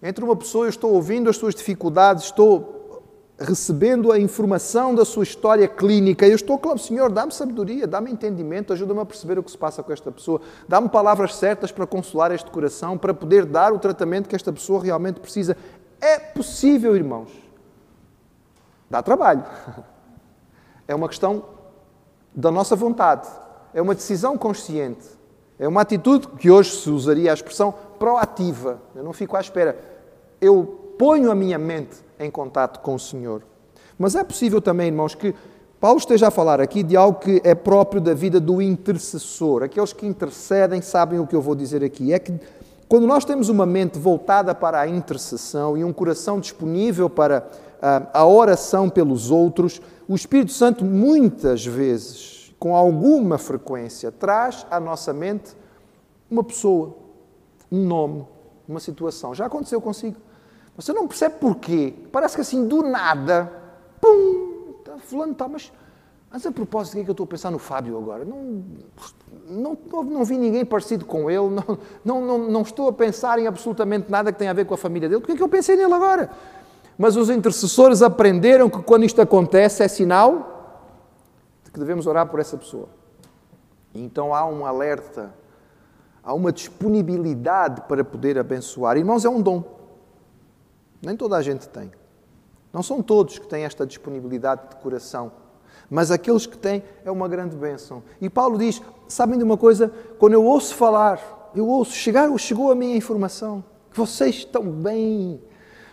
Entre 0.00 0.24
uma 0.24 0.36
pessoa, 0.36 0.66
eu 0.66 0.70
estou 0.70 0.92
ouvindo 0.92 1.28
as 1.28 1.36
suas 1.36 1.56
dificuldades, 1.56 2.26
estou 2.26 3.02
recebendo 3.36 4.12
a 4.12 4.18
informação 4.20 4.94
da 4.94 5.04
sua 5.04 5.24
história 5.24 5.66
clínica, 5.66 6.24
eu 6.24 6.36
estou 6.36 6.56
claro, 6.56 6.78
Senhor, 6.78 7.10
dá-me 7.10 7.32
sabedoria, 7.32 7.84
dá-me 7.84 8.12
entendimento, 8.12 8.72
ajuda-me 8.72 9.00
a 9.00 9.04
perceber 9.04 9.40
o 9.40 9.42
que 9.42 9.50
se 9.50 9.58
passa 9.58 9.82
com 9.82 9.92
esta 9.92 10.12
pessoa, 10.12 10.40
dá-me 10.68 10.88
palavras 10.88 11.34
certas 11.34 11.72
para 11.72 11.84
consolar 11.84 12.30
este 12.30 12.48
coração, 12.48 12.96
para 12.96 13.12
poder 13.12 13.44
dar 13.44 13.72
o 13.72 13.78
tratamento 13.80 14.28
que 14.28 14.36
esta 14.36 14.52
pessoa 14.52 14.80
realmente 14.80 15.18
precisa. 15.18 15.56
É 16.00 16.16
possível, 16.20 16.94
irmãos. 16.94 17.32
Dá 18.88 19.02
trabalho. 19.02 19.42
É 20.92 20.94
uma 20.94 21.08
questão 21.08 21.42
da 22.34 22.50
nossa 22.50 22.76
vontade. 22.76 23.26
É 23.72 23.80
uma 23.80 23.94
decisão 23.94 24.36
consciente. 24.36 25.08
É 25.58 25.66
uma 25.66 25.80
atitude 25.80 26.28
que 26.28 26.50
hoje 26.50 26.70
se 26.72 26.90
usaria 26.90 27.30
a 27.30 27.34
expressão 27.34 27.74
proativa. 27.98 28.78
Eu 28.94 29.02
não 29.02 29.14
fico 29.14 29.34
à 29.34 29.40
espera. 29.40 29.78
Eu 30.38 30.94
ponho 30.98 31.30
a 31.30 31.34
minha 31.34 31.58
mente 31.58 31.96
em 32.20 32.30
contato 32.30 32.80
com 32.80 32.94
o 32.94 32.98
Senhor. 32.98 33.42
Mas 33.98 34.14
é 34.14 34.22
possível 34.22 34.60
também, 34.60 34.88
irmãos, 34.88 35.14
que 35.14 35.34
Paulo 35.80 35.98
esteja 35.98 36.28
a 36.28 36.30
falar 36.30 36.60
aqui 36.60 36.82
de 36.82 36.94
algo 36.94 37.20
que 37.20 37.40
é 37.42 37.54
próprio 37.54 37.98
da 37.98 38.12
vida 38.12 38.38
do 38.38 38.60
intercessor. 38.60 39.62
Aqueles 39.62 39.94
que 39.94 40.06
intercedem 40.06 40.82
sabem 40.82 41.18
o 41.18 41.26
que 41.26 41.34
eu 41.34 41.40
vou 41.40 41.54
dizer 41.54 41.82
aqui. 41.82 42.12
É 42.12 42.18
que 42.18 42.38
quando 42.86 43.06
nós 43.06 43.24
temos 43.24 43.48
uma 43.48 43.64
mente 43.64 43.98
voltada 43.98 44.54
para 44.54 44.78
a 44.78 44.86
intercessão 44.86 45.74
e 45.74 45.82
um 45.82 45.92
coração 45.92 46.38
disponível 46.38 47.08
para 47.08 47.48
a 47.82 48.24
oração 48.24 48.88
pelos 48.88 49.30
outros, 49.30 49.82
o 50.08 50.14
Espírito 50.14 50.52
Santo 50.52 50.84
muitas 50.84 51.66
vezes, 51.66 52.54
com 52.58 52.76
alguma 52.76 53.38
frequência, 53.38 54.12
traz 54.12 54.64
à 54.70 54.78
nossa 54.78 55.12
mente 55.12 55.56
uma 56.30 56.44
pessoa, 56.44 56.96
um 57.70 57.84
nome, 57.84 58.24
uma 58.68 58.78
situação. 58.78 59.34
Já 59.34 59.46
aconteceu 59.46 59.80
consigo. 59.80 60.16
Você 60.76 60.92
não 60.92 61.08
percebe 61.08 61.36
porquê. 61.40 61.92
Parece 62.12 62.36
que 62.36 62.40
assim, 62.40 62.66
do 62.66 62.82
nada, 62.82 63.52
pum, 64.00 64.74
tá, 64.84 64.96
fulano 64.98 65.32
está, 65.32 65.48
mas, 65.48 65.72
mas 66.30 66.46
a 66.46 66.52
propósito, 66.52 66.92
o 66.92 66.96
que 66.96 67.00
é 67.00 67.04
que 67.04 67.10
eu 67.10 67.12
estou 67.12 67.24
a 67.24 67.28
pensar 67.28 67.50
no 67.50 67.58
Fábio 67.58 67.98
agora? 67.98 68.24
Não, 68.24 68.62
não, 69.48 69.76
não, 69.90 70.02
não 70.04 70.24
vi 70.24 70.38
ninguém 70.38 70.64
parecido 70.64 71.04
com 71.04 71.28
ele, 71.28 71.48
não, 71.50 71.78
não, 72.04 72.20
não, 72.24 72.38
não 72.38 72.62
estou 72.62 72.88
a 72.88 72.92
pensar 72.92 73.38
em 73.38 73.46
absolutamente 73.46 74.10
nada 74.10 74.32
que 74.32 74.38
tenha 74.38 74.52
a 74.52 74.54
ver 74.54 74.64
com 74.64 74.74
a 74.74 74.78
família 74.78 75.08
dele. 75.08 75.20
Por 75.20 75.26
que 75.26 75.32
é 75.32 75.36
que 75.36 75.42
eu 75.42 75.48
pensei 75.48 75.76
nele 75.76 75.92
agora? 75.92 76.30
Mas 77.02 77.16
os 77.16 77.28
intercessores 77.28 78.00
aprenderam 78.00 78.70
que 78.70 78.80
quando 78.80 79.04
isto 79.04 79.20
acontece 79.20 79.82
é 79.82 79.88
sinal 79.88 80.86
de 81.64 81.72
que 81.72 81.80
devemos 81.80 82.06
orar 82.06 82.28
por 82.28 82.38
essa 82.38 82.56
pessoa. 82.56 82.88
Então 83.92 84.32
há 84.32 84.46
um 84.46 84.64
alerta, 84.64 85.34
há 86.22 86.32
uma 86.32 86.52
disponibilidade 86.52 87.80
para 87.88 88.04
poder 88.04 88.38
abençoar. 88.38 88.96
Irmãos, 88.96 89.24
é 89.24 89.28
um 89.28 89.42
dom. 89.42 89.64
Nem 91.04 91.16
toda 91.16 91.36
a 91.36 91.42
gente 91.42 91.68
tem. 91.68 91.90
Não 92.72 92.84
são 92.84 93.02
todos 93.02 93.36
que 93.36 93.48
têm 93.48 93.64
esta 93.64 93.84
disponibilidade 93.84 94.68
de 94.68 94.76
coração. 94.76 95.32
Mas 95.90 96.12
aqueles 96.12 96.46
que 96.46 96.56
têm 96.56 96.84
é 97.04 97.10
uma 97.10 97.26
grande 97.26 97.56
bênção. 97.56 98.04
E 98.20 98.30
Paulo 98.30 98.56
diz: 98.56 98.80
sabem 99.08 99.36
de 99.36 99.42
uma 99.42 99.56
coisa? 99.56 99.92
Quando 100.20 100.34
eu 100.34 100.44
ouço 100.44 100.76
falar, 100.76 101.50
eu 101.52 101.66
ouço, 101.66 101.94
chegar, 101.94 102.30
chegou 102.38 102.70
a 102.70 102.76
minha 102.76 102.94
informação, 102.94 103.64
que 103.90 103.98
vocês 103.98 104.36
estão 104.36 104.62
bem, 104.70 105.42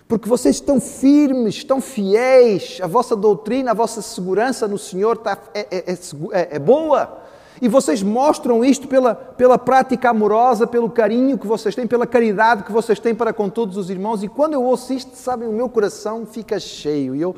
porque 0.10 0.28
vocês 0.28 0.56
estão 0.56 0.82
firmes, 0.82 1.58
estão 1.58 1.80
fiéis, 1.80 2.80
a 2.82 2.88
vossa 2.88 3.16
doutrina, 3.16 3.70
a 3.70 3.74
vossa 3.76 4.02
segurança 4.02 4.68
no 4.68 4.76
Senhor 4.80 5.18
está, 5.18 5.38
é, 5.54 5.68
é, 5.70 5.94
é, 5.94 6.56
é 6.56 6.60
boa. 6.60 7.20
E 7.62 7.68
vocês 7.68 8.02
mostram 8.02 8.66
isto 8.66 8.88
pela, 8.88 9.14
pela 9.14 9.56
prática 9.56 10.10
amorosa, 10.10 10.66
pelo 10.66 10.90
carinho 10.90 11.38
que 11.38 11.46
vocês 11.46 11.76
têm, 11.76 11.86
pela 11.86 12.08
caridade 12.08 12.64
que 12.64 12.72
vocês 12.72 13.00
têm 13.00 13.14
para 13.14 13.32
com 13.32 13.50
todos 13.50 13.78
os 13.78 13.92
irmãos. 13.92 14.24
E 14.24 14.28
quando 14.28 14.54
eu 14.54 14.64
ouço 14.64 14.94
isto, 14.94 15.16
sabem, 15.16 15.48
o 15.48 15.54
meu 15.54 15.70
coração 15.70 16.26
fica 16.26 16.60
cheio 16.60 17.16
e 17.16 17.22
eu 17.22 17.36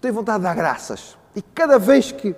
tenho 0.00 0.14
vontade 0.14 0.38
de 0.38 0.44
dar 0.44 0.56
graças. 0.56 1.18
E 1.34 1.42
cada 1.42 1.78
vez 1.78 2.12
que 2.12 2.34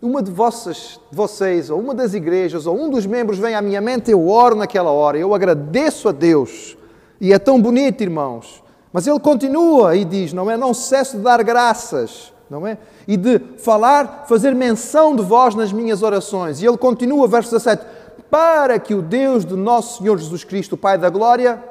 uma 0.00 0.20
de 0.20 0.32
vossas, 0.32 0.98
vocês, 1.12 1.70
ou 1.70 1.78
uma 1.78 1.94
das 1.94 2.12
igrejas, 2.12 2.66
ou 2.66 2.76
um 2.76 2.90
dos 2.90 3.06
membros 3.06 3.38
vem 3.38 3.54
à 3.54 3.62
minha 3.62 3.80
mente, 3.80 4.10
eu 4.10 4.28
oro 4.28 4.56
naquela 4.56 4.90
hora, 4.90 5.16
eu 5.16 5.32
agradeço 5.32 6.08
a 6.08 6.12
Deus. 6.12 6.76
E 7.20 7.32
é 7.32 7.38
tão 7.38 7.62
bonito, 7.62 8.00
irmãos. 8.00 8.61
Mas 8.92 9.06
ele 9.06 9.20
continua 9.20 9.96
e 9.96 10.04
diz: 10.04 10.32
não 10.32 10.50
é? 10.50 10.56
Não 10.56 10.74
cesso 10.74 11.16
de 11.16 11.22
dar 11.22 11.42
graças 11.42 12.32
não 12.52 12.66
é? 12.66 12.76
E 13.08 13.16
de 13.16 13.38
falar, 13.56 14.26
fazer 14.28 14.54
menção 14.54 15.16
de 15.16 15.22
vós 15.22 15.54
nas 15.54 15.72
minhas 15.72 16.02
orações. 16.02 16.60
E 16.60 16.66
ele 16.66 16.76
continua, 16.76 17.26
verso 17.26 17.50
17: 17.50 17.84
Para 18.30 18.78
que 18.78 18.94
o 18.94 19.00
Deus 19.00 19.42
do 19.44 19.56
nosso 19.56 19.98
Senhor 19.98 20.18
Jesus 20.18 20.44
Cristo, 20.44 20.74
o 20.74 20.78
Pai 20.78 20.98
da 20.98 21.08
Glória, 21.08 21.64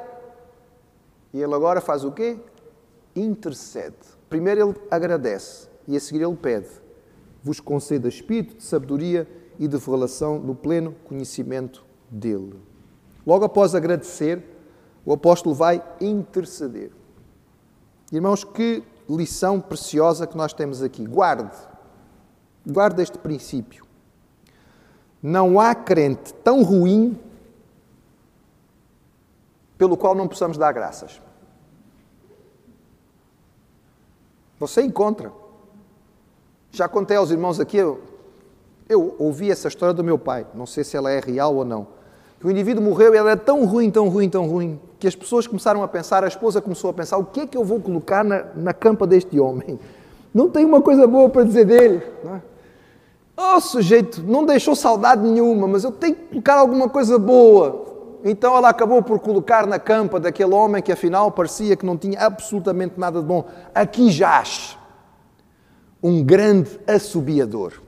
e 1.32 1.40
ele 1.40 1.54
agora 1.54 1.80
faz 1.80 2.04
o 2.04 2.10
quê? 2.10 2.36
Intercede. 3.14 3.94
Primeiro 4.28 4.70
ele 4.70 4.74
agradece 4.90 5.68
e 5.86 5.96
a 5.96 6.00
seguir 6.00 6.22
ele 6.22 6.36
pede: 6.36 6.68
Vos 7.44 7.60
conceda 7.60 8.08
espírito 8.08 8.56
de 8.56 8.64
sabedoria 8.64 9.28
e 9.60 9.68
de 9.68 9.76
revelação 9.76 10.40
no 10.40 10.54
pleno 10.54 10.96
conhecimento 11.04 11.84
dele. 12.10 12.54
Logo 13.24 13.44
após 13.44 13.72
agradecer, 13.72 14.42
o 15.06 15.12
apóstolo 15.12 15.54
vai 15.54 15.80
interceder. 16.00 16.90
Irmãos, 18.12 18.44
que 18.44 18.84
lição 19.08 19.58
preciosa 19.58 20.26
que 20.26 20.36
nós 20.36 20.52
temos 20.52 20.82
aqui. 20.82 21.06
Guarde, 21.06 21.56
guarde 22.66 23.02
este 23.02 23.16
princípio. 23.16 23.86
Não 25.22 25.58
há 25.58 25.74
crente 25.74 26.34
tão 26.34 26.62
ruim 26.62 27.18
pelo 29.78 29.96
qual 29.96 30.14
não 30.14 30.28
possamos 30.28 30.58
dar 30.58 30.72
graças. 30.72 31.22
Você 34.58 34.82
encontra. 34.82 35.32
Já 36.70 36.88
contei 36.88 37.16
aos 37.16 37.30
irmãos 37.30 37.58
aqui, 37.58 37.78
eu, 37.78 38.02
eu 38.88 39.16
ouvi 39.18 39.50
essa 39.50 39.68
história 39.68 39.94
do 39.94 40.04
meu 40.04 40.18
pai, 40.18 40.46
não 40.54 40.66
sei 40.66 40.84
se 40.84 40.96
ela 40.96 41.10
é 41.10 41.18
real 41.18 41.54
ou 41.54 41.64
não. 41.64 42.01
Que 42.42 42.48
o 42.48 42.50
indivíduo 42.50 42.82
morreu 42.82 43.14
e 43.14 43.18
ele 43.18 43.28
era 43.28 43.36
tão 43.36 43.64
ruim, 43.64 43.88
tão 43.88 44.08
ruim, 44.08 44.28
tão 44.28 44.48
ruim, 44.48 44.80
que 44.98 45.06
as 45.06 45.14
pessoas 45.14 45.46
começaram 45.46 45.80
a 45.80 45.86
pensar, 45.86 46.24
a 46.24 46.26
esposa 46.26 46.60
começou 46.60 46.90
a 46.90 46.92
pensar: 46.92 47.16
o 47.16 47.24
que 47.24 47.42
é 47.42 47.46
que 47.46 47.56
eu 47.56 47.64
vou 47.64 47.78
colocar 47.78 48.24
na, 48.24 48.46
na 48.56 48.74
campa 48.74 49.06
deste 49.06 49.38
homem? 49.38 49.78
Não 50.34 50.50
tem 50.50 50.64
uma 50.64 50.82
coisa 50.82 51.06
boa 51.06 51.30
para 51.30 51.44
dizer 51.44 51.64
dele. 51.64 52.02
Não 52.24 52.34
é? 52.34 52.42
Oh, 53.36 53.60
sujeito, 53.60 54.24
não 54.26 54.44
deixou 54.44 54.74
saudade 54.74 55.22
nenhuma, 55.22 55.68
mas 55.68 55.84
eu 55.84 55.92
tenho 55.92 56.16
que 56.16 56.22
colocar 56.30 56.54
alguma 56.56 56.88
coisa 56.88 57.16
boa. 57.16 58.18
Então 58.24 58.56
ela 58.56 58.70
acabou 58.70 59.00
por 59.04 59.20
colocar 59.20 59.64
na 59.64 59.78
campa 59.78 60.18
daquele 60.18 60.52
homem 60.52 60.82
que 60.82 60.90
afinal 60.90 61.30
parecia 61.30 61.76
que 61.76 61.86
não 61.86 61.96
tinha 61.96 62.18
absolutamente 62.18 62.98
nada 62.98 63.20
de 63.20 63.26
bom. 63.26 63.44
Aqui 63.72 64.10
jaz 64.10 64.76
um 66.02 66.24
grande 66.24 66.80
assobiador. 66.88 67.81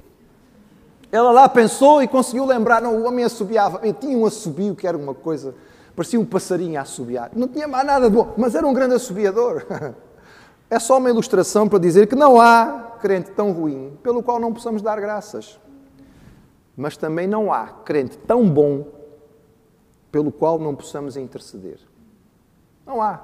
Ela 1.14 1.30
lá 1.30 1.48
pensou 1.48 2.02
e 2.02 2.08
conseguiu 2.08 2.44
lembrar, 2.44 2.82
não, 2.82 2.96
o 2.96 3.06
homem 3.06 3.24
assobiava. 3.24 3.80
Eu 3.82 3.94
tinha 3.94 4.18
um 4.18 4.26
assobio 4.26 4.74
que 4.74 4.86
era 4.86 4.96
uma 4.96 5.14
coisa 5.14 5.54
parecia 5.94 6.18
um 6.18 6.24
passarinho 6.24 6.78
a 6.78 6.82
assobiar. 6.82 7.30
Não 7.34 7.48
tinha 7.48 7.68
mais 7.68 7.86
nada 7.86 8.08
de 8.08 8.16
bom, 8.16 8.34
mas 8.36 8.54
era 8.54 8.66
um 8.66 8.72
grande 8.72 8.94
assobiador. 8.94 9.64
É 10.70 10.78
só 10.80 10.96
uma 10.96 11.10
ilustração 11.10 11.68
para 11.68 11.78
dizer 11.78 12.08
que 12.08 12.16
não 12.16 12.40
há 12.40 12.96
crente 12.98 13.30
tão 13.30 13.52
ruim 13.52 13.96
pelo 14.02 14.22
qual 14.22 14.40
não 14.40 14.52
possamos 14.52 14.80
dar 14.80 14.98
graças. 14.98 15.60
Mas 16.74 16.96
também 16.96 17.28
não 17.28 17.52
há 17.52 17.66
crente 17.66 18.16
tão 18.18 18.48
bom 18.48 18.86
pelo 20.10 20.32
qual 20.32 20.58
não 20.58 20.74
possamos 20.74 21.16
interceder. 21.16 21.78
Não 22.84 23.00
há. 23.00 23.20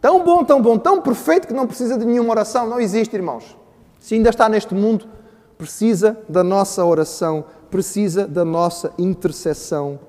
Tão 0.00 0.24
bom, 0.24 0.44
tão 0.44 0.62
bom, 0.62 0.78
tão 0.78 1.02
perfeito 1.02 1.48
que 1.48 1.52
não 1.52 1.66
precisa 1.66 1.98
de 1.98 2.06
nenhuma 2.06 2.30
oração. 2.30 2.66
Não 2.66 2.80
existe, 2.80 3.14
irmãos. 3.14 3.58
Se 3.98 4.14
ainda 4.14 4.30
está 4.30 4.48
neste 4.48 4.72
mundo, 4.72 5.06
precisa 5.58 6.16
da 6.28 6.42
nossa 6.42 6.84
oração, 6.84 7.44
precisa 7.68 8.26
da 8.26 8.44
nossa 8.44 8.92
intercessão 8.96 10.00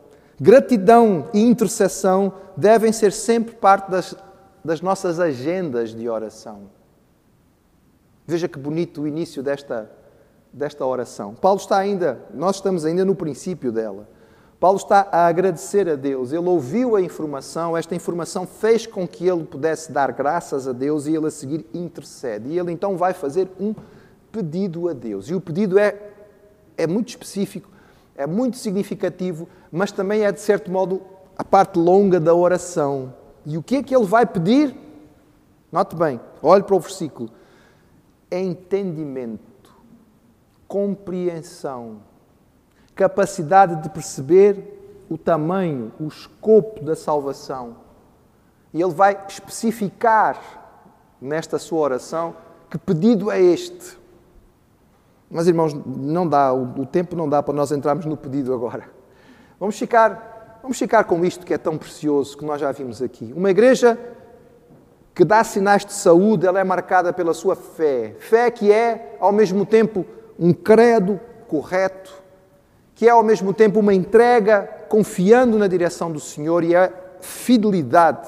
Gratidão 0.42 1.28
e 1.34 1.42
intercessão 1.42 2.32
devem 2.56 2.94
ser 2.94 3.12
sempre 3.12 3.56
parte 3.56 3.92
das, 3.92 4.16
das 4.64 4.80
nossas 4.80 5.20
agendas 5.20 5.94
de 5.94 6.08
oração. 6.08 6.70
Veja 8.26 8.48
que 8.48 8.58
bonito 8.58 9.02
o 9.02 9.08
início 9.08 9.44
desta, 9.44 9.92
desta 10.54 10.86
oração. 10.86 11.36
Paulo 11.36 11.60
está 11.60 11.78
ainda, 11.78 12.22
nós 12.34 12.56
estamos 12.56 12.86
ainda 12.86 13.04
no 13.04 13.16
princípio 13.16 13.70
dela. 13.70 14.08
Paulo 14.62 14.78
está 14.78 15.10
a 15.12 15.28
agradecer 15.28 15.90
a 15.90 15.96
Deus. 15.96 16.32
Ele 16.32 16.48
ouviu 16.48 16.96
a 16.96 17.02
informação, 17.02 17.76
esta 17.76 17.94
informação 17.96 18.48
fez 18.48 18.86
com 18.86 19.06
que 19.06 19.28
ele 19.28 19.44
pudesse 19.44 19.92
dar 19.92 20.14
graças 20.14 20.70
a 20.70 20.72
Deus 20.72 21.06
e 21.06 21.16
ele 21.16 21.28
a 21.28 21.32
seguir 21.32 21.66
intercede. 21.74 22.50
E 22.50 22.60
ele 22.60 22.72
então 22.72 22.96
vai 22.96 23.14
fazer 23.14 23.50
um 23.60 23.74
pedido 24.32 24.90
a 24.90 24.94
Deus. 24.94 25.30
E 25.30 25.36
o 25.36 25.42
pedido 25.42 25.78
é, 25.78 25.96
é 26.78 26.88
muito 26.88 27.10
específico 27.10 27.70
é 28.20 28.28
muito 28.28 28.58
significativo, 28.58 29.48
mas 29.72 29.94
também 29.94 30.26
é, 30.26 30.32
de 30.34 30.42
certo 30.42 30.70
modo, 30.70 31.02
a 31.38 31.44
parte 31.44 31.80
longa 31.80 32.20
da 32.20 32.36
oração. 32.36 33.14
E 33.46 33.58
o 33.58 33.64
que 33.64 33.78
é 33.78 33.84
que 33.84 33.96
ele 33.96 34.06
vai 34.06 34.26
pedir? 34.26 34.76
Note 35.72 35.96
bem, 35.96 36.20
olhe 36.44 36.62
para 36.62 36.76
o 36.76 36.80
versículo. 36.82 37.30
Entendimento, 38.30 39.74
compreensão, 40.68 42.02
capacidade 42.94 43.82
de 43.82 43.90
perceber 43.90 45.06
o 45.10 45.18
tamanho, 45.18 45.94
o 45.98 46.06
escopo 46.06 46.84
da 46.84 46.98
salvação. 46.98 47.78
E 48.74 48.82
ele 48.82 48.94
vai 48.94 49.18
especificar 49.30 50.38
nesta 51.22 51.58
sua 51.58 51.80
oração 51.80 52.36
que 52.70 52.78
pedido 52.78 53.32
é 53.32 53.40
este. 53.40 53.99
Mas, 55.30 55.48
irmãos, 55.48 55.74
não 55.86 56.28
dá, 56.28 56.52
o, 56.54 56.86
tempo 56.86 57.16
não 57.16 57.30
dá 57.30 57.44
para 57.44 57.54
nós 57.54 57.72
entrarmos 57.72 58.06
no 58.06 58.18
pedido 58.18 58.54
agora. 58.54 58.84
Vamos 59.60 59.78
ficar, 59.78 60.60
vamos 60.62 60.78
ficar 60.78 61.04
com 61.04 61.24
isto 61.24 61.46
que 61.46 61.54
é 61.54 61.58
tão 61.58 61.78
precioso, 61.78 62.38
que 62.38 62.44
nós 62.44 62.60
já 62.60 62.72
vimos 62.72 63.02
aqui. 63.02 63.32
Uma 63.36 63.52
igreja 63.52 63.98
que 65.14 65.24
dá 65.24 65.44
sinais 65.44 65.86
de 65.86 65.94
saúde, 65.94 66.48
ela 66.48 66.60
é 66.60 66.64
marcada 66.64 67.14
pela 67.14 67.34
sua 67.34 67.56
fé. 67.56 68.16
Fé 68.20 68.50
que 68.50 68.72
é, 68.72 69.18
ao 69.20 69.32
mesmo 69.32 69.66
tempo, 69.66 70.06
um 70.40 70.52
credo 70.52 71.20
correto, 71.48 72.12
que 72.96 73.08
é, 73.08 73.12
ao 73.12 73.24
mesmo 73.24 73.54
tempo, 73.54 73.80
uma 73.80 73.94
entrega 73.94 74.68
confiando 74.88 75.60
na 75.60 75.68
direção 75.68 76.12
do 76.12 76.20
Senhor 76.20 76.64
e 76.64 76.76
a 76.76 76.92
fidelidade 77.22 78.28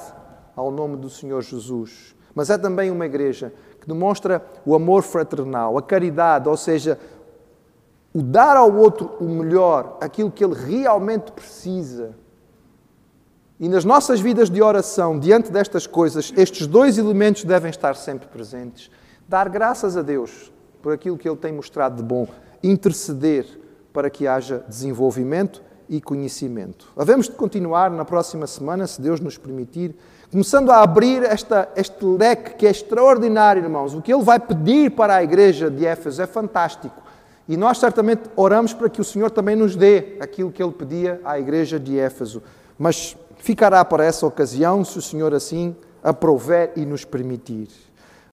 ao 0.54 0.70
nome 0.70 0.96
do 0.96 1.10
Senhor 1.10 1.42
Jesus. 1.42 2.14
Mas 2.34 2.50
é 2.50 2.56
também 2.56 2.90
uma 2.90 3.06
igreja 3.06 3.52
que 3.82 3.88
demonstra 3.88 4.40
o 4.64 4.76
amor 4.76 5.02
fraternal, 5.02 5.76
a 5.76 5.82
caridade, 5.82 6.48
ou 6.48 6.56
seja, 6.56 6.96
o 8.14 8.22
dar 8.22 8.56
ao 8.56 8.72
outro 8.72 9.10
o 9.18 9.24
melhor, 9.24 9.98
aquilo 10.00 10.30
que 10.30 10.44
ele 10.44 10.54
realmente 10.54 11.32
precisa. 11.32 12.14
E 13.58 13.68
nas 13.68 13.84
nossas 13.84 14.20
vidas 14.20 14.48
de 14.48 14.62
oração, 14.62 15.18
diante 15.18 15.50
destas 15.50 15.84
coisas, 15.84 16.32
estes 16.36 16.68
dois 16.68 16.96
elementos 16.96 17.42
devem 17.42 17.70
estar 17.70 17.96
sempre 17.96 18.28
presentes. 18.28 18.88
Dar 19.28 19.48
graças 19.48 19.96
a 19.96 20.02
Deus 20.02 20.52
por 20.80 20.92
aquilo 20.92 21.18
que 21.18 21.28
Ele 21.28 21.36
tem 21.36 21.52
mostrado 21.52 21.96
de 21.96 22.04
bom, 22.04 22.28
interceder 22.62 23.46
para 23.92 24.08
que 24.08 24.28
haja 24.28 24.64
desenvolvimento 24.68 25.60
e 25.88 26.00
conhecimento. 26.00 26.88
Havemos 26.96 27.26
de 27.26 27.32
continuar 27.32 27.90
na 27.90 28.04
próxima 28.04 28.46
semana, 28.46 28.86
se 28.86 29.00
Deus 29.00 29.18
nos 29.18 29.36
permitir, 29.36 29.96
começando 30.32 30.70
a 30.70 30.82
abrir 30.82 31.22
esta, 31.24 31.68
este 31.76 32.02
leque 32.02 32.54
que 32.54 32.66
é 32.66 32.70
extraordinário, 32.70 33.62
irmãos. 33.62 33.92
O 33.92 34.00
que 34.00 34.10
ele 34.10 34.22
vai 34.22 34.40
pedir 34.40 34.90
para 34.90 35.16
a 35.16 35.22
igreja 35.22 35.70
de 35.70 35.84
Éfeso 35.84 36.22
é 36.22 36.26
fantástico. 36.26 37.02
E 37.46 37.54
nós 37.54 37.76
certamente 37.76 38.22
oramos 38.34 38.72
para 38.72 38.88
que 38.88 38.98
o 38.98 39.04
Senhor 39.04 39.30
também 39.30 39.54
nos 39.54 39.76
dê 39.76 40.16
aquilo 40.20 40.50
que 40.50 40.62
ele 40.62 40.72
pedia 40.72 41.20
à 41.22 41.38
igreja 41.38 41.78
de 41.78 41.98
Éfeso. 41.98 42.42
Mas 42.78 43.14
ficará 43.36 43.84
para 43.84 44.06
essa 44.06 44.26
ocasião, 44.26 44.82
se 44.82 44.96
o 44.96 45.02
Senhor 45.02 45.34
assim 45.34 45.76
aprouver 46.02 46.72
e 46.76 46.86
nos 46.86 47.04
permitir. 47.04 47.68